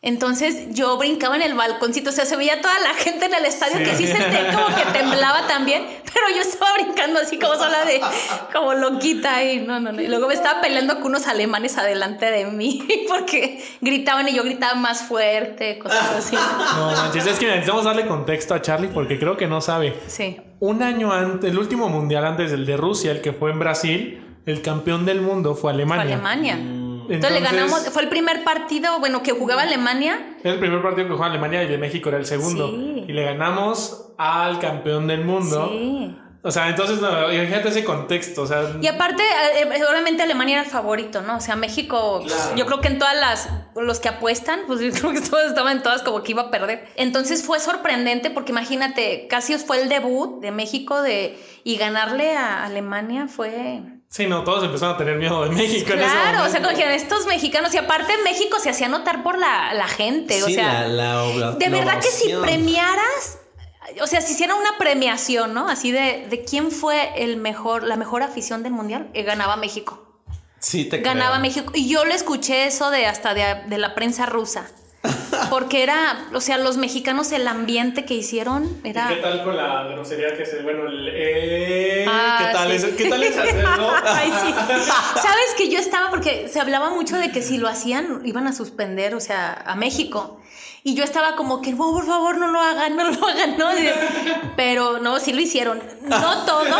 [0.00, 3.44] Entonces yo brincaba en el balconcito, o sea, se veía toda la gente en el
[3.44, 7.84] estadio que sí sentía como que temblaba también, pero yo estaba brincando así como sola
[7.84, 8.00] de,
[8.52, 10.00] como loquita y no, no, no.
[10.00, 14.44] Y luego me estaba peleando con unos alemanes adelante de mí porque gritaban y yo
[14.44, 16.36] gritaba más fuerte, cosas así.
[16.36, 19.98] No manches, es que necesitamos darle contexto a Charlie porque creo que no sabe.
[20.06, 20.36] Sí.
[20.60, 24.22] Un año antes, el último mundial antes del de Rusia, el que fue en Brasil,
[24.46, 26.04] el campeón del mundo fue Alemania.
[26.04, 26.77] Fue Alemania.
[27.08, 30.36] Entonces, le ganamos, fue el primer partido, bueno, que jugaba Alemania.
[30.42, 32.68] Era el primer partido que jugaba Alemania y de México era el segundo.
[32.68, 35.68] Y le ganamos al campeón del mundo.
[35.70, 36.16] Sí.
[36.40, 38.76] O sea, entonces, no, imagínate ese contexto, o sea...
[38.80, 41.36] Y aparte, eh, eh, obviamente Alemania era el favorito, ¿no?
[41.36, 45.12] O sea, México, yo creo que en todas las, los que apuestan, pues yo creo
[45.12, 46.88] que todos estaban todas como que iba a perder.
[46.94, 52.64] Entonces fue sorprendente porque imagínate, casi fue el debut de México de, y ganarle a
[52.64, 53.97] Alemania fue...
[54.10, 55.92] Sí, no, todos empezaron a tener miedo de México.
[55.92, 59.74] Claro, o sea, como que estos mexicanos, y aparte México se hacía notar por la,
[59.74, 63.38] la gente, o sea, de verdad que si premiaras,
[64.00, 65.68] o sea, si hiciera una premiación, ¿no?
[65.68, 70.04] Así de, de quién fue el mejor, la mejor afición del mundial, eh, ganaba México.
[70.58, 71.70] Sí, te Ganaba México.
[71.74, 74.66] Y yo le escuché eso de hasta de, de la prensa rusa.
[75.50, 79.10] Porque era, o sea, los mexicanos, el ambiente que hicieron era.
[79.12, 82.84] ¿Y ¿Qué tal con la grosería que se, bueno, el, eh, ah, ¿qué tal es,
[82.84, 83.90] ¿qué tal es hacerlo?
[84.04, 84.54] Ay, sí.
[85.14, 88.52] Sabes que yo estaba, porque se hablaba mucho de que si lo hacían, iban a
[88.52, 90.40] suspender, o sea, a México.
[90.84, 93.68] Y yo estaba como que, no, por favor, no lo hagan, no lo hagan, ¿no?
[94.56, 95.82] Pero no, sí lo hicieron.
[96.02, 96.68] No todos,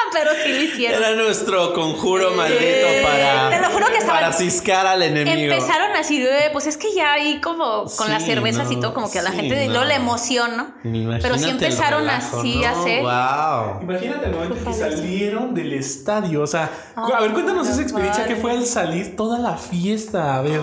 [0.12, 1.02] pero sí lo hicieron.
[1.02, 5.54] Era nuestro conjuro maldito para, Te lo juro que para ciscar al enemigo.
[5.54, 9.10] Empezaron así, de, pues es que ya ahí como con las cervezas y todo, como
[9.10, 9.84] que a la gente no.
[9.84, 10.72] la emoción, ¿no?
[11.20, 13.02] Pero sí empezaron así a hacer.
[13.02, 13.82] Wow.
[13.82, 16.42] Imagínate el momento que salieron del estadio.
[16.42, 20.36] O sea, a ver, cuéntanos esa experiencia que fue al salir toda la fiesta.
[20.36, 20.60] A ver,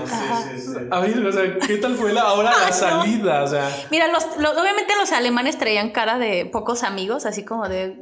[0.91, 3.43] a ver, o sea, ¿qué tal fue la ahora la salida?
[3.43, 7.99] O sea, mira, los, obviamente los alemanes traían cara de pocos amigos, así como de,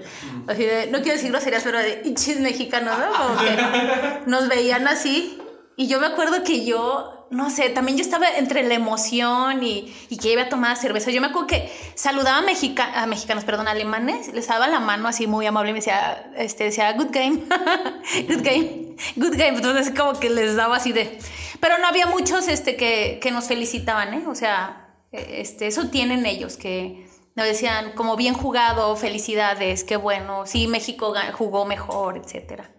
[0.47, 3.11] así de no quiero decir groserías, pero de chis mexicano, ¿no?
[3.13, 5.39] Como que nos veían así.
[5.77, 9.93] Y yo me acuerdo que yo, no sé, también yo estaba entre la emoción y,
[10.09, 11.11] y que iba a tomar cerveza.
[11.11, 15.27] Yo me acuerdo que saludaba a, a mexicanos, perdón, alemanes, les daba la mano así
[15.27, 17.41] muy amable y me decía, este, decía, good game,
[18.29, 19.57] good game, good game.
[19.57, 21.19] Entonces como que les daba así de...
[21.59, 24.23] Pero no había muchos este, que, que nos felicitaban, ¿eh?
[24.27, 27.05] O sea, este, eso tienen ellos, que
[27.35, 32.71] nos decían como bien jugado, felicidades, qué bueno, sí, México jugó mejor, etcétera.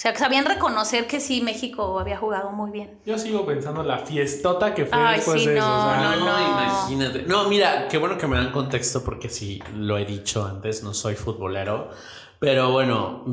[0.00, 3.00] O sea, que sabían reconocer que sí, México había jugado muy bien.
[3.04, 6.00] Yo sigo pensando la fiestota que fue después de no, eso.
[6.00, 7.22] no, no, imagínate.
[7.24, 10.94] No, mira, qué bueno que me dan contexto porque sí, lo he dicho antes, no
[10.94, 11.90] soy futbolero.
[12.38, 13.26] Pero bueno,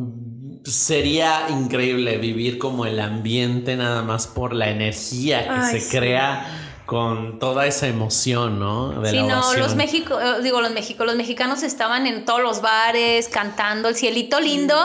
[0.65, 7.37] sería increíble vivir como el ambiente nada más por la energía que se crea con
[7.37, 8.99] toda esa emoción, ¿no?
[9.01, 12.61] De sí, no, los México, eh, digo los México, los mexicanos estaban en todos los
[12.61, 14.75] bares cantando el cielito lindo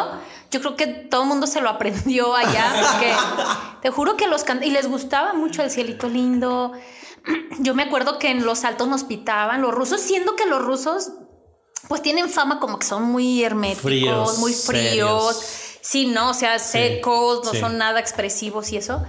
[0.53, 3.15] yo creo que todo el mundo se lo aprendió allá, porque
[3.81, 6.73] te juro que los y les gustaba mucho el cielito lindo.
[7.61, 11.13] Yo me acuerdo que en los altos nos pitaban los rusos, siendo que los rusos
[11.89, 15.41] pues tienen fama como que son muy herméticos, muy fríos.
[15.81, 19.03] Sí, no, o sea, secos, no son nada expresivos y eso.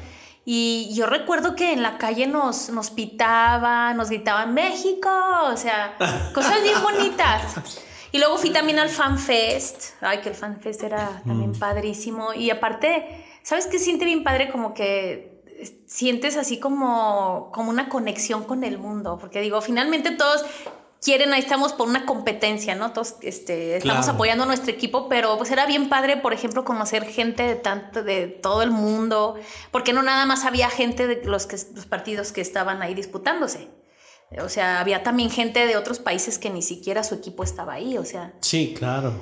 [0.45, 5.09] Y yo recuerdo que en la calle nos, nos pitaban, nos gritaban México,
[5.45, 5.95] o sea,
[6.33, 7.55] cosas bien bonitas.
[8.11, 9.93] Y luego fui también al Fan Fest.
[10.01, 11.59] Ay, que el Fan Fest era también Mm.
[11.59, 12.33] padrísimo.
[12.33, 14.51] Y aparte, ¿sabes qué siente bien padre?
[14.51, 15.41] Como que
[15.87, 19.17] sientes así como, como una conexión con el mundo.
[19.19, 20.45] Porque digo, finalmente todos
[21.03, 22.91] quieren, ahí estamos por una competencia, ¿no?
[22.93, 24.13] Todos este, estamos Claro.
[24.15, 28.03] apoyando a nuestro equipo, pero pues era bien padre, por ejemplo, conocer gente de tanto,
[28.03, 29.35] de todo el mundo,
[29.71, 33.69] porque no nada más había gente de los, que, los partidos que estaban ahí disputándose.
[34.43, 37.97] O sea, había también gente de otros países que ni siquiera su equipo estaba ahí,
[37.99, 39.13] o sea, Sí, claro.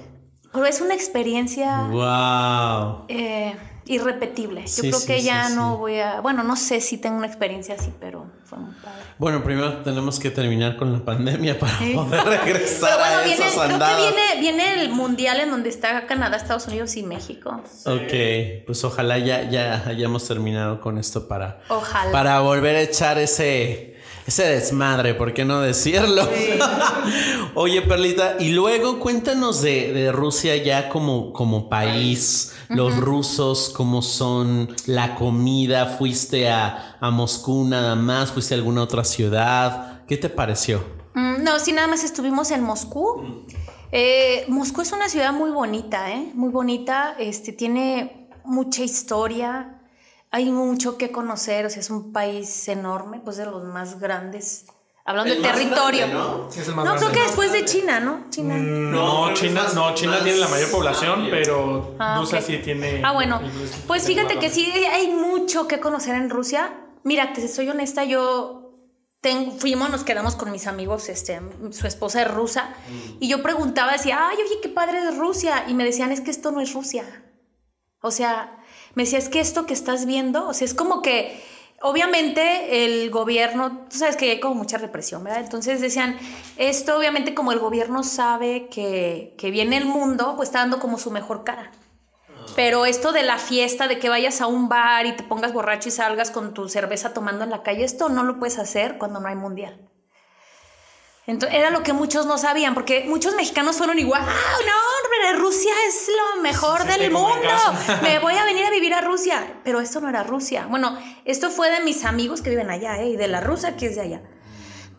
[0.54, 3.06] pero es una experiencia Wow.
[3.10, 3.56] eh,
[3.92, 4.62] irrepetible.
[4.62, 5.56] Yo Sí, creo sí, que sí, ya sí.
[5.56, 9.02] no voy a, bueno, no sé si tengo una experiencia así, pero fue muy padre.
[9.18, 11.94] Bueno, primero tenemos que terminar con la pandemia para Sí.
[11.94, 15.70] poder regresar Pero bueno, a viene, esos creo que viene, viene el mundial en donde
[15.70, 17.62] está Canadá, Estados Unidos y México.
[17.86, 22.12] Ok, pues ojalá ya, ya hayamos terminado con esto para, Ojalá.
[22.12, 26.28] para volver a echar ese, ese desmadre, ¿por qué no decirlo?
[27.56, 34.02] Oye, Perlita, y luego cuéntanos de, de Rusia ya como, como país, los rusos, cómo
[34.02, 40.18] son, la comida, fuiste a, a Moscú nada más, fuiste a alguna otra ciudad, ¿qué
[40.18, 40.84] te pareció?
[41.14, 43.46] Mm, No, sí, nada más estuvimos en Moscú.
[43.92, 46.32] Eh, Moscú es una ciudad muy bonita, ¿eh?
[46.34, 47.16] Muy bonita.
[47.20, 49.81] Este, tiene mucha historia.
[50.32, 51.66] Hay mucho que conocer.
[51.66, 54.66] O sea, es un país enorme, pues de los más grandes.
[55.04, 56.08] Hablando El de territorio.
[56.08, 56.48] grande, ¿no?
[56.50, 58.26] Es el más No, creo que después de China, ¿no?
[58.30, 58.56] China.
[58.58, 62.46] No, creo que China, no, China tiene la mayor población, pero Ah, Rusia ok.
[62.46, 63.02] sí tiene.
[63.04, 63.42] Ah, bueno.
[63.64, 66.74] es- Pues es fíjate que sí hay mucho que conocer en Rusia.
[67.04, 68.60] Mira, te soy honesta, yo
[69.22, 71.42] tengo, fuimos, nos quedamos con mis amigos, este,
[71.72, 72.74] su esposa es rusa,
[73.20, 75.66] y yo preguntaba, decía, ay, oye, qué padre es Rusia.
[75.68, 77.06] Y me decían, es que esto no es Rusia.
[78.04, 78.61] O sea,
[78.96, 81.42] me decía, es que esto que estás viendo, o sea, es como que,
[81.82, 85.42] obviamente, el gobierno, tú sabes que hay como mucha represión, ¿verdad?
[85.42, 86.18] Entonces decían,
[86.58, 90.98] esto obviamente como el gobierno sabe que, que viene el mundo, pues está dando como
[90.98, 91.72] su mejor cara.
[92.56, 95.90] Pero esto de la fiesta, de que vayas a un bar y te pongas borracho
[95.90, 99.20] y salgas con tu cerveza tomando en la calle, esto no lo puedes hacer cuando
[99.20, 99.80] no hay mundial.
[101.28, 105.40] Entonces, era lo que muchos no sabían, porque muchos mexicanos fueron igual, ¡ah, no, hombre,
[105.40, 107.42] Rusia es lo mejor del mundo!
[107.42, 108.00] casa".
[108.02, 109.60] Me voy a venir a vivir a Rusia.
[109.64, 110.68] Pero esto no era Rusia.
[110.70, 113.10] Bueno, esto fue de mis amigos que viven allá, ¿eh?
[113.10, 114.22] y de la rusa que es de allá.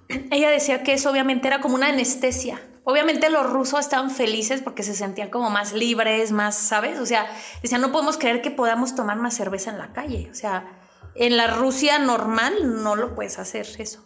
[0.31, 2.61] Ella decía que eso obviamente era como una anestesia.
[2.85, 6.98] Obviamente los rusos estaban felices porque se sentían como más libres, más, ¿sabes?
[6.98, 7.27] O sea,
[7.62, 10.29] decían, no podemos creer que podamos tomar una cerveza en la calle.
[10.33, 10.66] O sea,
[11.14, 14.05] en la Rusia normal no lo puedes hacer eso.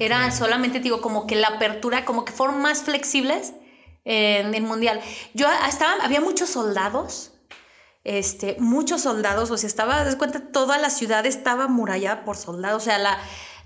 [0.00, 3.54] Era solamente, digo, como que la apertura, como que fueron más flexibles
[4.08, 5.00] en el mundial.
[5.34, 7.32] Yo estaba, había muchos soldados,
[8.04, 12.82] este, muchos soldados, o sea, estaba, das cuenta, toda la ciudad estaba murallada por soldados,
[12.82, 13.18] o sea, la,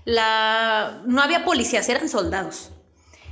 [0.03, 2.71] la, no había policías, eran soldados.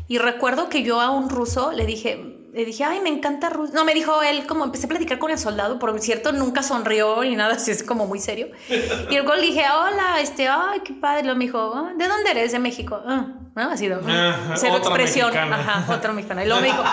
[0.08, 3.74] Y recuerdo que yo a un ruso le dije, le dije, ay, me encanta Rusia.
[3.76, 7.22] No, me dijo él, como empecé a platicar con el soldado, por cierto, nunca sonrió
[7.24, 8.48] ni nada, así es como muy serio.
[8.70, 11.24] Y luego le dije, hola, este, ay, qué padre.
[11.24, 12.52] Luego me dijo, "Ah, ¿de dónde eres?
[12.52, 13.00] De México.
[13.06, 13.70] Ah, ¿no?
[13.72, 15.28] Así de, Ajá, cero expresión.
[15.28, 15.58] mexicana.
[15.60, 16.42] Ajá, otro mexicano.
[16.44, 16.84] Y luego me dijo,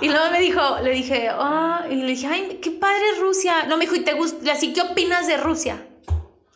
[0.00, 3.64] y luego me dijo, le dije, ah, y le dije, ay, qué padre Rusia.
[3.66, 4.52] No, me dijo, ¿y te gusta?
[4.52, 5.84] Así, ¿qué opinas de Rusia?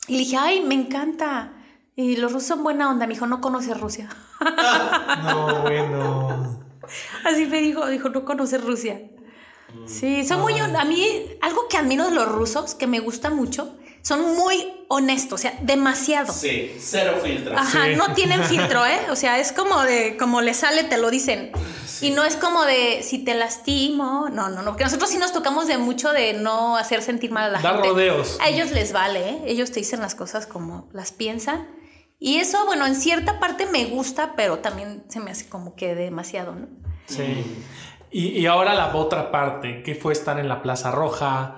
[0.09, 1.52] Y le dije, ay, me encanta.
[1.94, 3.07] Y los rusos son buena onda.
[3.07, 4.09] Me dijo, no conoces Rusia.
[5.22, 6.51] No, bueno.
[7.24, 9.00] Así me dijo, dijo, no conoces Rusia.
[9.86, 13.74] Sí, son muy, a mí, algo que admiro de los rusos, que me gusta mucho,
[14.02, 16.30] son muy honestos, o sea, demasiado.
[16.30, 17.56] Sí, cero filtros.
[17.58, 17.94] Ajá, Sí.
[17.96, 19.00] no tienen filtro, ¿eh?
[19.10, 21.52] O sea, es como de, como le sale, te lo dicen.
[22.02, 25.32] Y no es como de, si te lastimo, no, no, no, porque nosotros sí nos
[25.32, 27.88] tocamos de mucho de no hacer sentir mal a la Dar gente.
[27.88, 28.36] rodeos.
[28.42, 29.38] A ellos les vale, ¿eh?
[29.46, 31.66] Ellos te dicen las cosas como las piensan.
[32.24, 35.94] Y eso, bueno, en cierta parte me gusta, pero también se me hace como que
[35.96, 36.68] demasiado, ¿no?
[37.06, 37.44] Sí.
[38.12, 41.56] Y, y ahora la otra parte, que fue estar en la Plaza Roja,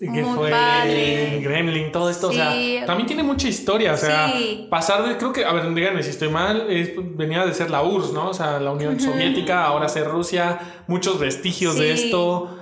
[0.00, 1.40] que Muy fue padre.
[1.42, 2.38] Gremlin, todo esto, Sí.
[2.38, 4.66] o sea, también tiene mucha historia, o sea, Sí.
[4.70, 7.82] pasar de, creo que, a ver, díganme si estoy mal, es- venía de ser la
[7.82, 8.28] URSS, ¿no?
[8.30, 12.57] O sea, la Unión Soviética, ahora ser Rusia, muchos vestigios de esto.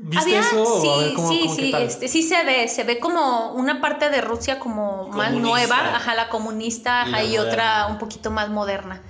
[0.00, 0.80] ¿Viste Había- eso?
[0.80, 3.80] Sí, a ver, ¿cómo- sí, cómo- sí, este, sí se ve, se ve como una
[3.80, 7.42] parte de Rusia como más nueva, ajá, la comunista, la ajá, y moderna.
[7.50, 9.02] otra un poquito más moderna.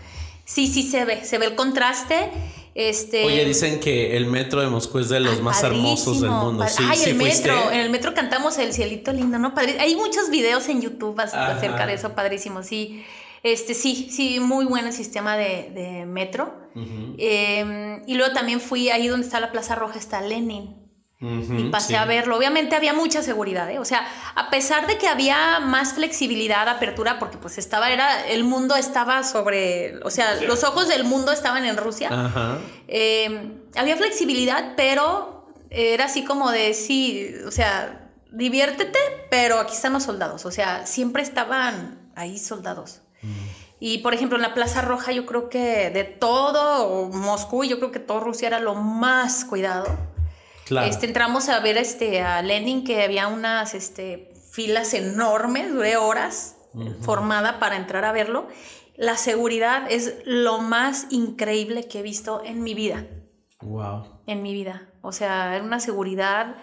[0.46, 2.30] Sí, sí se ve, se ve el contraste.
[2.74, 6.64] Este, Oye, dicen que el metro de Moscú es de los más hermosos del mundo.
[6.68, 7.50] Sí, Ay, sí el fuiste?
[7.52, 7.70] metro.
[7.72, 9.52] En el metro cantamos el cielito lindo, ¿no?
[9.52, 12.62] Padre, hay muchos videos en YouTube acerca de eso, padrísimo.
[12.62, 13.04] Sí,
[13.52, 16.68] este, sí, sí, muy buen el sistema de, de metro.
[17.18, 20.76] Eh, y luego también fui ahí donde está la Plaza Roja, está Lenin.
[21.20, 21.94] y pasé sí.
[21.96, 22.36] a verlo.
[22.36, 23.80] Obviamente había mucha seguridad, ¿eh?
[23.80, 28.44] O sea, a pesar de que había más flexibilidad, apertura, porque pues estaba, era, el
[28.44, 32.08] mundo estaba sobre, o sea, los ojos del mundo estaban en Rusia.
[32.12, 32.58] Ajá.
[32.86, 38.98] Eh, había flexibilidad, pero era así como de, sí, o sea, diviértete,
[39.30, 40.44] pero aquí están los soldados.
[40.46, 43.02] O sea, siempre estaban ahí soldados.
[43.80, 47.92] Y por ejemplo, en la Plaza Roja, yo creo que de todo Moscú, yo creo
[47.92, 49.86] que todo Rusia era lo más cuidado.
[50.64, 50.86] Claro.
[50.88, 56.56] Este, entramos a ver este, a Lenin, que había unas este, filas enormes, duré horas
[57.00, 58.48] formada para entrar a verlo.
[58.96, 63.06] La seguridad es lo más increíble que he visto en mi vida,
[63.62, 64.20] Wow.
[64.26, 64.88] en mi vida.
[65.02, 66.56] O sea, era una seguridad,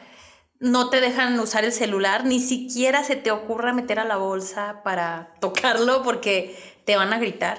[0.59, 4.82] no te dejan usar el celular, ni siquiera se te ocurra meter a la bolsa
[4.84, 6.55] para tocarlo porque
[6.86, 7.57] te van a gritar.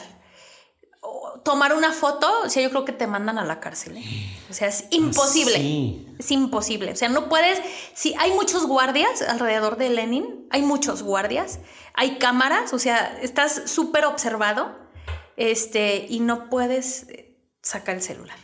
[1.01, 3.99] O tomar una foto, o sea, yo creo que te mandan a la cárcel.
[3.99, 4.05] ¿eh?
[4.51, 5.55] O sea, es imposible.
[5.55, 6.07] Sí.
[6.19, 6.93] Es imposible.
[6.93, 7.61] O sea, no puedes.
[7.95, 11.61] Si hay muchos guardias alrededor de Lenin, hay muchos guardias,
[11.95, 14.75] hay cámaras, o sea, estás súper observado
[15.37, 18.39] este, y no puedes eh, sacar el celular.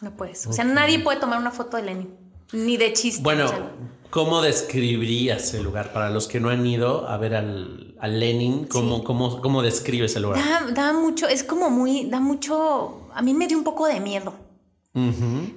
[0.00, 0.46] No puedes.
[0.46, 2.16] O sea, nadie puede tomar una foto de Lenin,
[2.52, 3.22] ni de chiste.
[3.22, 3.70] Bueno, o sea,
[4.16, 5.92] ¿cómo describirías el lugar?
[5.92, 9.02] Para los que no han ido a ver al, al Lenin, ¿cómo, Sí.
[9.04, 10.38] cómo, cómo describes el lugar?
[10.42, 13.10] da, da mucho, es como muy, da mucho.
[13.14, 14.32] A mí me dio un poco de miedo.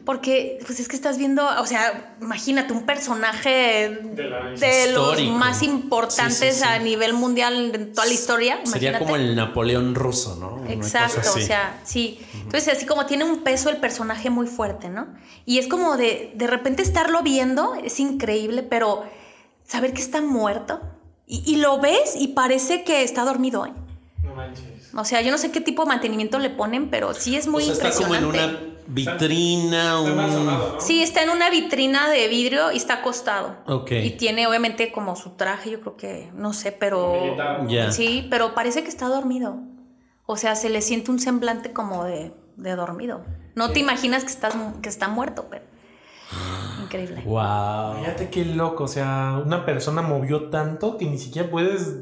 [0.05, 5.21] Porque, pues es que estás viendo, o sea, imagínate un personaje De la- de los
[5.31, 6.67] más importantes Sí, sí, sí.
[6.67, 8.59] a nivel mundial en toda la historia.
[8.65, 8.99] Sería imagínate.
[9.05, 10.55] como el Napoleón ruso, ¿no?
[10.55, 12.19] Una Exacto, cosa o sea, sí.
[12.33, 15.07] Entonces, así como tiene un peso el personaje muy fuerte, ¿no?
[15.45, 19.03] Y es como de, de repente estarlo viendo, es increíble, pero
[19.65, 20.81] saber que está muerto
[21.25, 23.71] y, y lo ves y parece que está dormido, ¿eh?
[24.23, 24.65] No manches.
[24.95, 27.61] O sea, yo no sé qué tipo de mantenimiento le ponen, pero sí es muy
[27.63, 28.63] o sea, está como en impresionante.
[28.65, 30.31] una vitrina, Está un...
[30.31, 30.81] sonado, ¿no?
[30.81, 33.55] Sí, está en una vitrina de vidrio y está acostado.
[33.67, 33.91] Ok.
[33.91, 37.35] Y tiene obviamente como su traje, yo creo que, no sé, pero...
[37.91, 39.57] Sí, pero parece que está dormido.
[40.25, 43.21] O sea, se le siente un semblante como de, de dormido.
[43.55, 45.63] No te imaginas que, estás, que está muerto, pero...
[46.83, 47.21] Increíble.
[47.25, 47.99] Wow.
[47.99, 51.95] Fíjate qué loco, o sea, una persona movió tanto que ni siquiera puedes,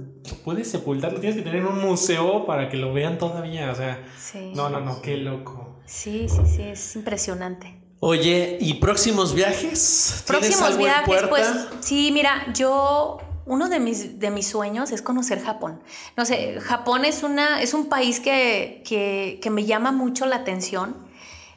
[0.43, 4.51] puedes sepultarlo, tienes que tener un museo para que lo vean todavía, o sea, Sí.
[4.55, 5.66] no, no, no, qué loco.
[5.87, 7.73] Sí, sí, sí, es impresionante.
[7.99, 10.21] Oye, ¿y próximos viajes?
[10.23, 11.29] ¿Tienes Próximos algo en viajes, puerta?
[11.29, 11.47] pues
[11.79, 15.81] sí, mira, yo uno de mis, de mis sueños es conocer Japón.
[16.15, 20.35] No sé, Japón es, una, es un país que, que, que me llama mucho la
[20.35, 20.95] atención.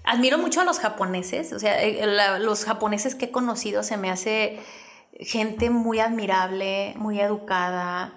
[0.04, 3.98] Admiro mucho a los japoneses, o sea, eh, la- los japoneses que he conocido se
[3.98, 4.58] me hace
[5.18, 8.14] gente muy admirable, muy educada,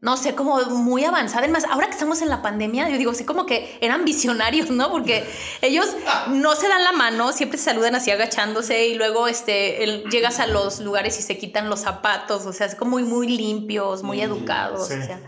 [0.00, 1.40] no sé, como muy avanzada.
[1.44, 4.90] Además, ahora que estamos en la pandemia, yo digo, sí, como que eran visionarios, ¿no?
[4.90, 5.24] Porque
[5.62, 5.86] ellos
[6.28, 10.38] no se dan la mano, siempre se saludan así agachándose y luego este, el- llegas
[10.38, 14.02] a los lugares y se quitan los zapatos, o sea, es como muy, muy limpios,
[14.02, 14.94] muy educados, sí.
[14.94, 15.20] o sea.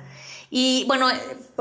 [0.50, 1.08] Y bueno,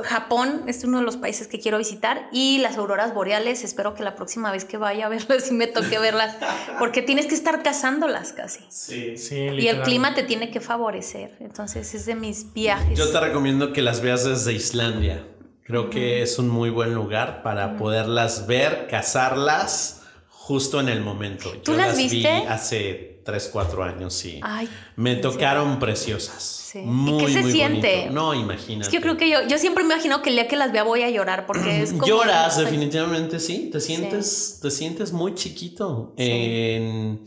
[0.04, 4.04] Japón es uno de los países que quiero visitar y las auroras boreales, espero que
[4.04, 6.38] la próxima vez que vaya a verlas sí me toque verlas,
[6.80, 8.62] porque tienes que estar cazándolas casi.
[8.70, 9.18] Sí.
[9.18, 12.98] Sí, Y el clima te tiene que favorecer, entonces es de mis viajes.
[12.98, 15.28] Yo te recomiendo que las veas desde Islandia.
[15.64, 21.52] Creo que es un muy buen lugar para poderlas ver, cazarlas justo en el momento.
[21.62, 22.30] ¿Tú Yo las vi viste?
[22.48, 24.40] hace 3, 4 años, sí.
[24.42, 26.42] Ay, Me ¿en tocaron preciosas.
[26.72, 26.80] Sí.
[26.80, 27.96] ¿Y Muy, qué se muy siente?
[27.96, 28.14] bonito.
[28.14, 28.84] No, imagínate.
[28.86, 30.72] Es que yo creo que yo, yo siempre me imagino que el día que las
[30.72, 32.06] vea voy a llorar porque es como...
[32.08, 33.70] Lloras, definitivamente sí.
[33.72, 36.14] Te sientes, te sientes muy chiquito.
[36.18, 37.26] En-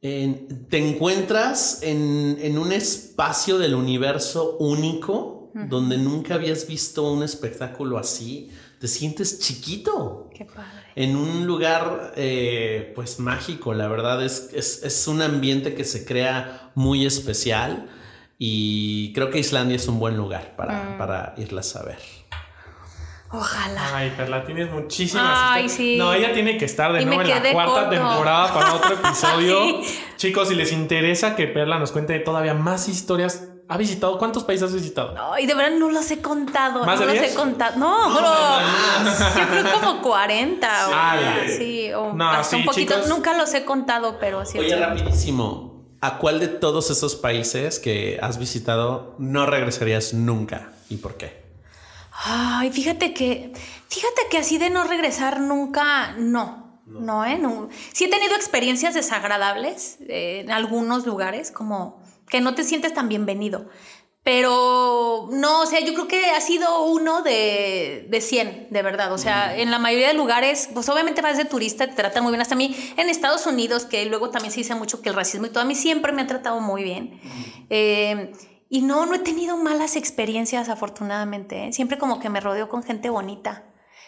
[0.00, 7.22] en- te encuentras en, en un espacio del universo único donde nunca habías visto un
[7.22, 8.50] espectáculo así.
[8.80, 10.28] Te sientes chiquito.
[10.32, 10.87] Qué padre.
[11.00, 16.04] En un lugar eh, pues mágico, la verdad es, es, es un ambiente que se
[16.04, 17.88] crea muy especial
[18.36, 20.98] y creo que Islandia es un buen lugar para, Mm.
[20.98, 21.98] para irlas a ver.
[23.30, 23.94] Ojalá.
[23.94, 25.72] Ay, Perla, tienes muchísimas Ay, historias.
[25.76, 25.96] sí.
[25.98, 27.90] No, ella tiene que estar de Y nuevo en la cuarta corto.
[27.90, 29.82] temporada para otro episodio.
[29.84, 29.98] Sí.
[30.16, 34.18] Chicos, si les interesa que Perla nos cuente todavía más historias, ¿ha visitado?
[34.18, 35.14] ¿Cuántos países has visitado?
[35.32, 36.84] Ay, de verdad no los he contado.
[36.84, 37.32] ¿Más no de los 10?
[37.32, 37.78] he contado.
[37.78, 39.40] No, bro.
[39.40, 41.34] Yo creo como 40 o Ala.
[41.56, 42.94] sí, o No, hasta sí, un poquito.
[42.94, 43.08] chicos.
[43.08, 44.58] Nunca los he contado, pero sí.
[44.58, 50.96] Oye, rapidísimo, ¿a cuál de todos esos países que has visitado no regresarías nunca y
[50.96, 51.46] por qué?
[52.24, 53.52] Ay, fíjate que,
[53.88, 57.38] fíjate que así de no regresar nunca, no, no, ¿eh?
[57.38, 57.68] No.
[57.92, 63.08] Sí he tenido experiencias desagradables eh, en algunos lugares, como que no te sientes tan
[63.08, 63.68] bienvenido.
[64.24, 69.10] Pero no, o sea, yo creo que ha sido uno de, de 100, de verdad.
[69.12, 72.32] O sea, en la mayoría de lugares, pues obviamente vas de turista, te tratan muy
[72.32, 72.42] bien.
[72.42, 75.46] Hasta a mí en Estados Unidos, que luego también se dice mucho que el racismo
[75.46, 77.18] y todo, a mí siempre me ha tratado muy bien.
[77.70, 78.32] Eh,
[78.68, 81.68] y no, no he tenido malas experiencias, afortunadamente.
[81.68, 81.72] ¿eh?
[81.72, 83.64] Siempre como que me rodeo con gente bonita.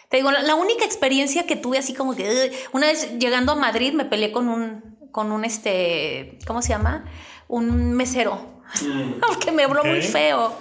[0.09, 3.55] Te digo, la, la única experiencia que tuve así como que una vez llegando a
[3.55, 7.05] Madrid me peleé con un, con un este, ¿cómo se llama?
[7.51, 8.39] Un mesero.
[9.27, 10.53] Porque me habló muy feo.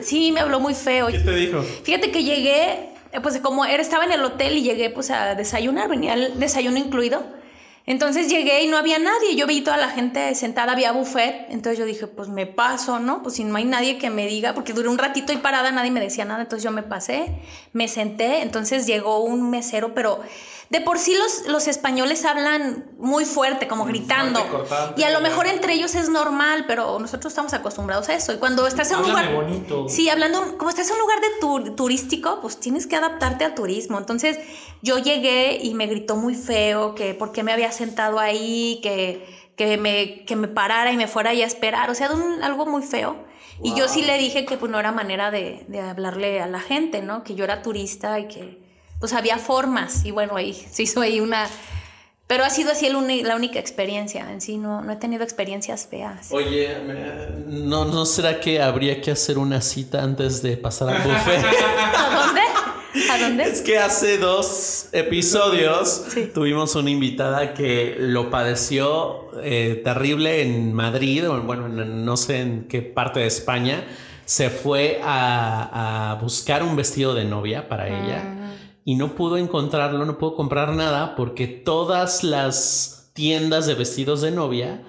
[0.00, 1.08] Sí, me habló muy feo.
[1.08, 1.60] ¿Qué te dijo?
[1.62, 5.34] Fíjate que llegué, eh, pues como era, estaba en el hotel y llegué pues a
[5.34, 7.24] desayunar, venía el desayuno incluido.
[7.90, 11.78] Entonces llegué y no había nadie, yo vi toda la gente sentada, había buffet, entonces
[11.78, 13.22] yo dije, pues me paso, ¿no?
[13.22, 15.90] Pues si no hay nadie que me diga, porque duré un ratito y parada, nadie
[15.90, 17.32] me decía nada, entonces yo me pasé,
[17.72, 20.20] me senté, entonces llegó un mesero, pero
[20.68, 25.22] de por sí los, los españoles hablan muy fuerte, como gritando, cortante, y a lo
[25.22, 28.98] mejor entre ellos es normal, pero nosotros estamos acostumbrados a eso, y cuando estás en
[28.98, 29.32] un lugar...
[29.32, 29.88] bonito.
[29.88, 33.54] Sí, hablando, como estás en un lugar de tur- turístico, pues tienes que adaptarte al
[33.54, 33.96] turismo.
[33.96, 34.38] Entonces
[34.82, 39.24] yo llegué y me gritó muy feo que por qué me había sentado ahí, que,
[39.56, 41.88] que, me, que me parara y me fuera ahí a esperar.
[41.90, 43.16] O sea, un- algo muy feo.
[43.62, 46.60] Y yo sí le dije que pues no era manera de, de hablarle a la
[46.60, 47.24] gente, ¿no?
[47.24, 48.58] Que yo era turista y que
[49.00, 50.04] pues había formas.
[50.04, 51.48] Y bueno, ahí se hizo ahí una...
[52.28, 55.24] Pero ha sido así el uni- la única experiencia en sí, no, no he tenido
[55.24, 56.30] experiencias feas.
[56.30, 56.76] Oye,
[57.46, 61.42] ¿no, ¿no será que habría que hacer una cita antes de pasar al buffet?
[61.96, 62.40] ¿A dónde?
[63.10, 63.44] ¿A dónde?
[63.44, 66.30] Es que hace dos episodios Sí.
[66.32, 72.40] tuvimos una invitada que lo padeció eh, terrible en Madrid, o bueno, en- no sé
[72.40, 73.84] en qué parte de España.
[74.24, 80.04] Se fue a, a buscar un vestido de novia para ella y no pudo encontrarlo,
[80.04, 84.82] no pudo comprar nada porque todas las tiendas de vestidos de novia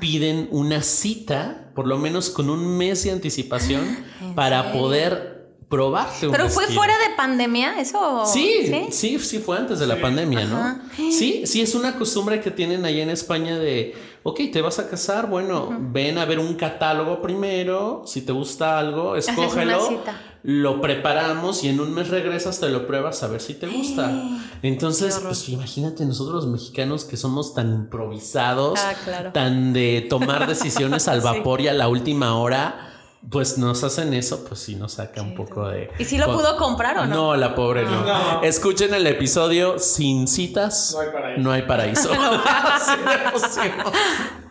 [0.00, 3.82] piden una cita, por lo menos con un mes de anticipación,
[4.22, 4.80] ¿En para serio?
[4.80, 5.35] poder
[5.68, 8.24] probarte un Pero fue fuera de pandemia, eso.
[8.26, 10.56] Sí, sí, sí, fue antes de la pandemia, ¿no?
[10.56, 10.80] Ajá.
[10.96, 14.88] Sí, sí, es una costumbre que tienen allá en España de, ok, te vas a
[14.88, 20.20] casar, bueno, ven a ver un catálogo primero, si te gusta algo, una escógelo, cita.
[20.44, 24.12] lo preparamos y en un mes regresas, te lo pruebas a ver si te gusta.
[24.62, 29.32] Entonces, pues imagínate nosotros los mexicanos que somos tan improvisados, Ah, claro.
[29.32, 32.85] tan de tomar decisiones al vapor y a la última hora.
[33.30, 35.90] Pues nos hacen eso, pues sí nos saca un poco de.
[35.98, 37.14] ¿Y si lo pudo comprar o no?
[37.14, 38.04] no, la pobre no.
[38.04, 38.42] No.
[38.42, 40.96] Escuchen el episodio sin citas.
[41.38, 42.14] No hay paraíso.
[42.14, 43.52] No hay paraíso.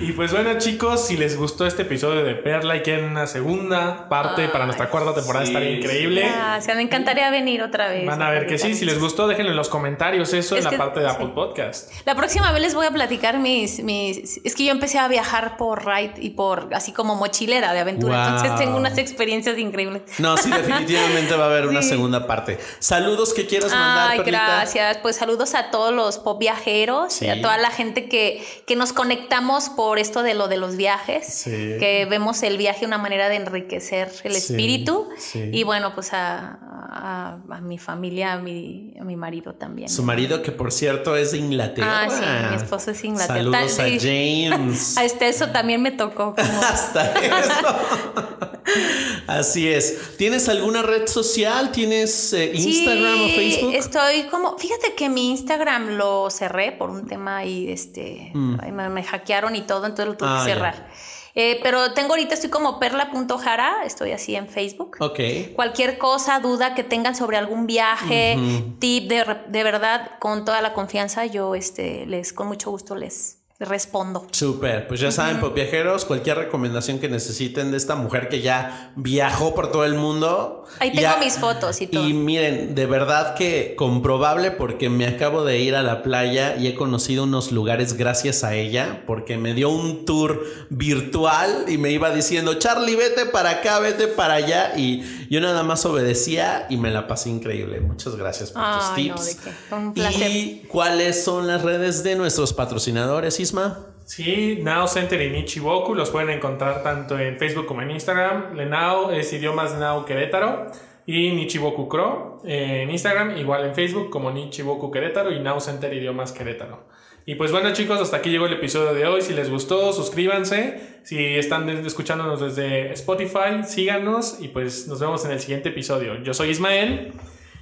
[0.00, 4.08] Y pues bueno, chicos, si les gustó este episodio de Perla y quieren una segunda
[4.08, 6.28] parte para nuestra cuarta temporada, sí, estaría increíble.
[6.30, 8.06] Gracias, me encantaría venir otra vez.
[8.06, 8.74] Van a ver que sí.
[8.74, 11.14] Si les gustó, déjenlo en los comentarios eso Es en la parte de sí.
[11.14, 11.90] Apple Podcast.
[12.04, 14.40] La próxima vez les voy a platicar mis, mis.
[14.44, 18.16] Es que yo empecé a viajar por ride y por así como mochilera de aventura.
[18.26, 18.36] Wow.
[18.36, 20.02] Entonces tengo unas experiencias increíbles.
[20.18, 22.58] No, sí, definitivamente va a haber una segunda parte.
[22.78, 24.44] Saludos que quieras mandar, Ay, Perlita?
[24.46, 24.98] gracias.
[24.98, 27.28] Pues saludos a todos los pop viajeros, Sí.
[27.28, 28.92] a toda la gente que, que nos
[29.30, 31.50] conectamos por esto de lo de los viajes, Sí.
[31.78, 35.08] que vemos el viaje una manera de enriquecer el Sí, espíritu.
[35.18, 35.50] sí.
[35.52, 36.58] Y bueno, pues a,
[36.92, 39.88] a- a mi familia, a mi, a mi marido también.
[39.88, 42.06] Su marido, que por cierto es de Inglaterra.
[42.06, 43.38] Ah, sí, mi esposo es de Inglaterra.
[43.38, 44.48] Saludos Tal- a sí.
[44.50, 44.96] James.
[44.98, 46.34] A este eso también me tocó.
[46.34, 47.52] como- Hasta eso.
[49.30, 50.16] Así es.
[50.16, 51.70] ¿Tienes alguna red social?
[51.72, 53.74] ¿Tienes eh, Instagram Sí, o Facebook?
[53.74, 58.88] Estoy como, fíjate que mi Instagram lo cerré por un tema y este, ay, me,
[58.88, 60.32] me hackearon y todo, entonces lo tuve Mm.
[60.32, 60.90] Ah, que cerrar.
[61.36, 64.96] Eh, pero tengo ahorita, estoy como perla.jara, estoy así en Facebook.
[64.98, 65.20] Ok.
[65.54, 68.36] Cualquier cosa, duda que tengan sobre algún viaje,
[68.80, 73.39] tip, de, de verdad, con toda la confianza, yo este, les, con mucho gusto les
[73.60, 74.26] respondo.
[74.32, 78.92] Súper, pues ya saben, pues viajeros, cualquier recomendación que necesiten de esta mujer que ya
[78.96, 80.64] viajó por todo el mundo.
[80.78, 82.06] Ahí tengo Ya- mis fotos y todo.
[82.08, 86.68] Y miren, de verdad que comprobable porque me acabo de ir a la playa y
[86.68, 91.90] he conocido unos lugares gracias a ella, porque me dio un tour virtual y me
[91.90, 94.72] iba diciendo, Charlie, vete para acá, vete para allá.
[94.76, 97.80] Y yo nada más obedecía y me la pasé increíble.
[97.80, 99.26] Muchas gracias por tus no, tips.
[99.26, 99.50] ¿de qué?
[99.68, 100.30] Fue un placer.
[100.30, 103.78] ¿Y cuáles son las redes de nuestros patrocinadores, Isma?
[104.04, 108.56] Sí, Now Center y Nichiboku los pueden encontrar tanto en Facebook como en Instagram.
[108.56, 110.66] Lenao es idiomas Now Querétaro
[111.06, 116.32] y Nichiboku Cro en Instagram, igual en Facebook como Nichiboku Querétaro y Now Center Idiomas
[116.32, 116.89] Querétaro.
[117.26, 119.22] Y pues bueno chicos, hasta aquí llegó el episodio de hoy.
[119.22, 121.00] Si les gustó, suscríbanse.
[121.04, 126.22] Si están escuchándonos desde Spotify, síganos y pues nos vemos en el siguiente episodio.
[126.22, 127.12] Yo soy Ismael.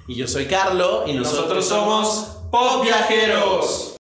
[0.09, 3.95] Y yo soy Carlo y nosotros, somos Pop Viajeros.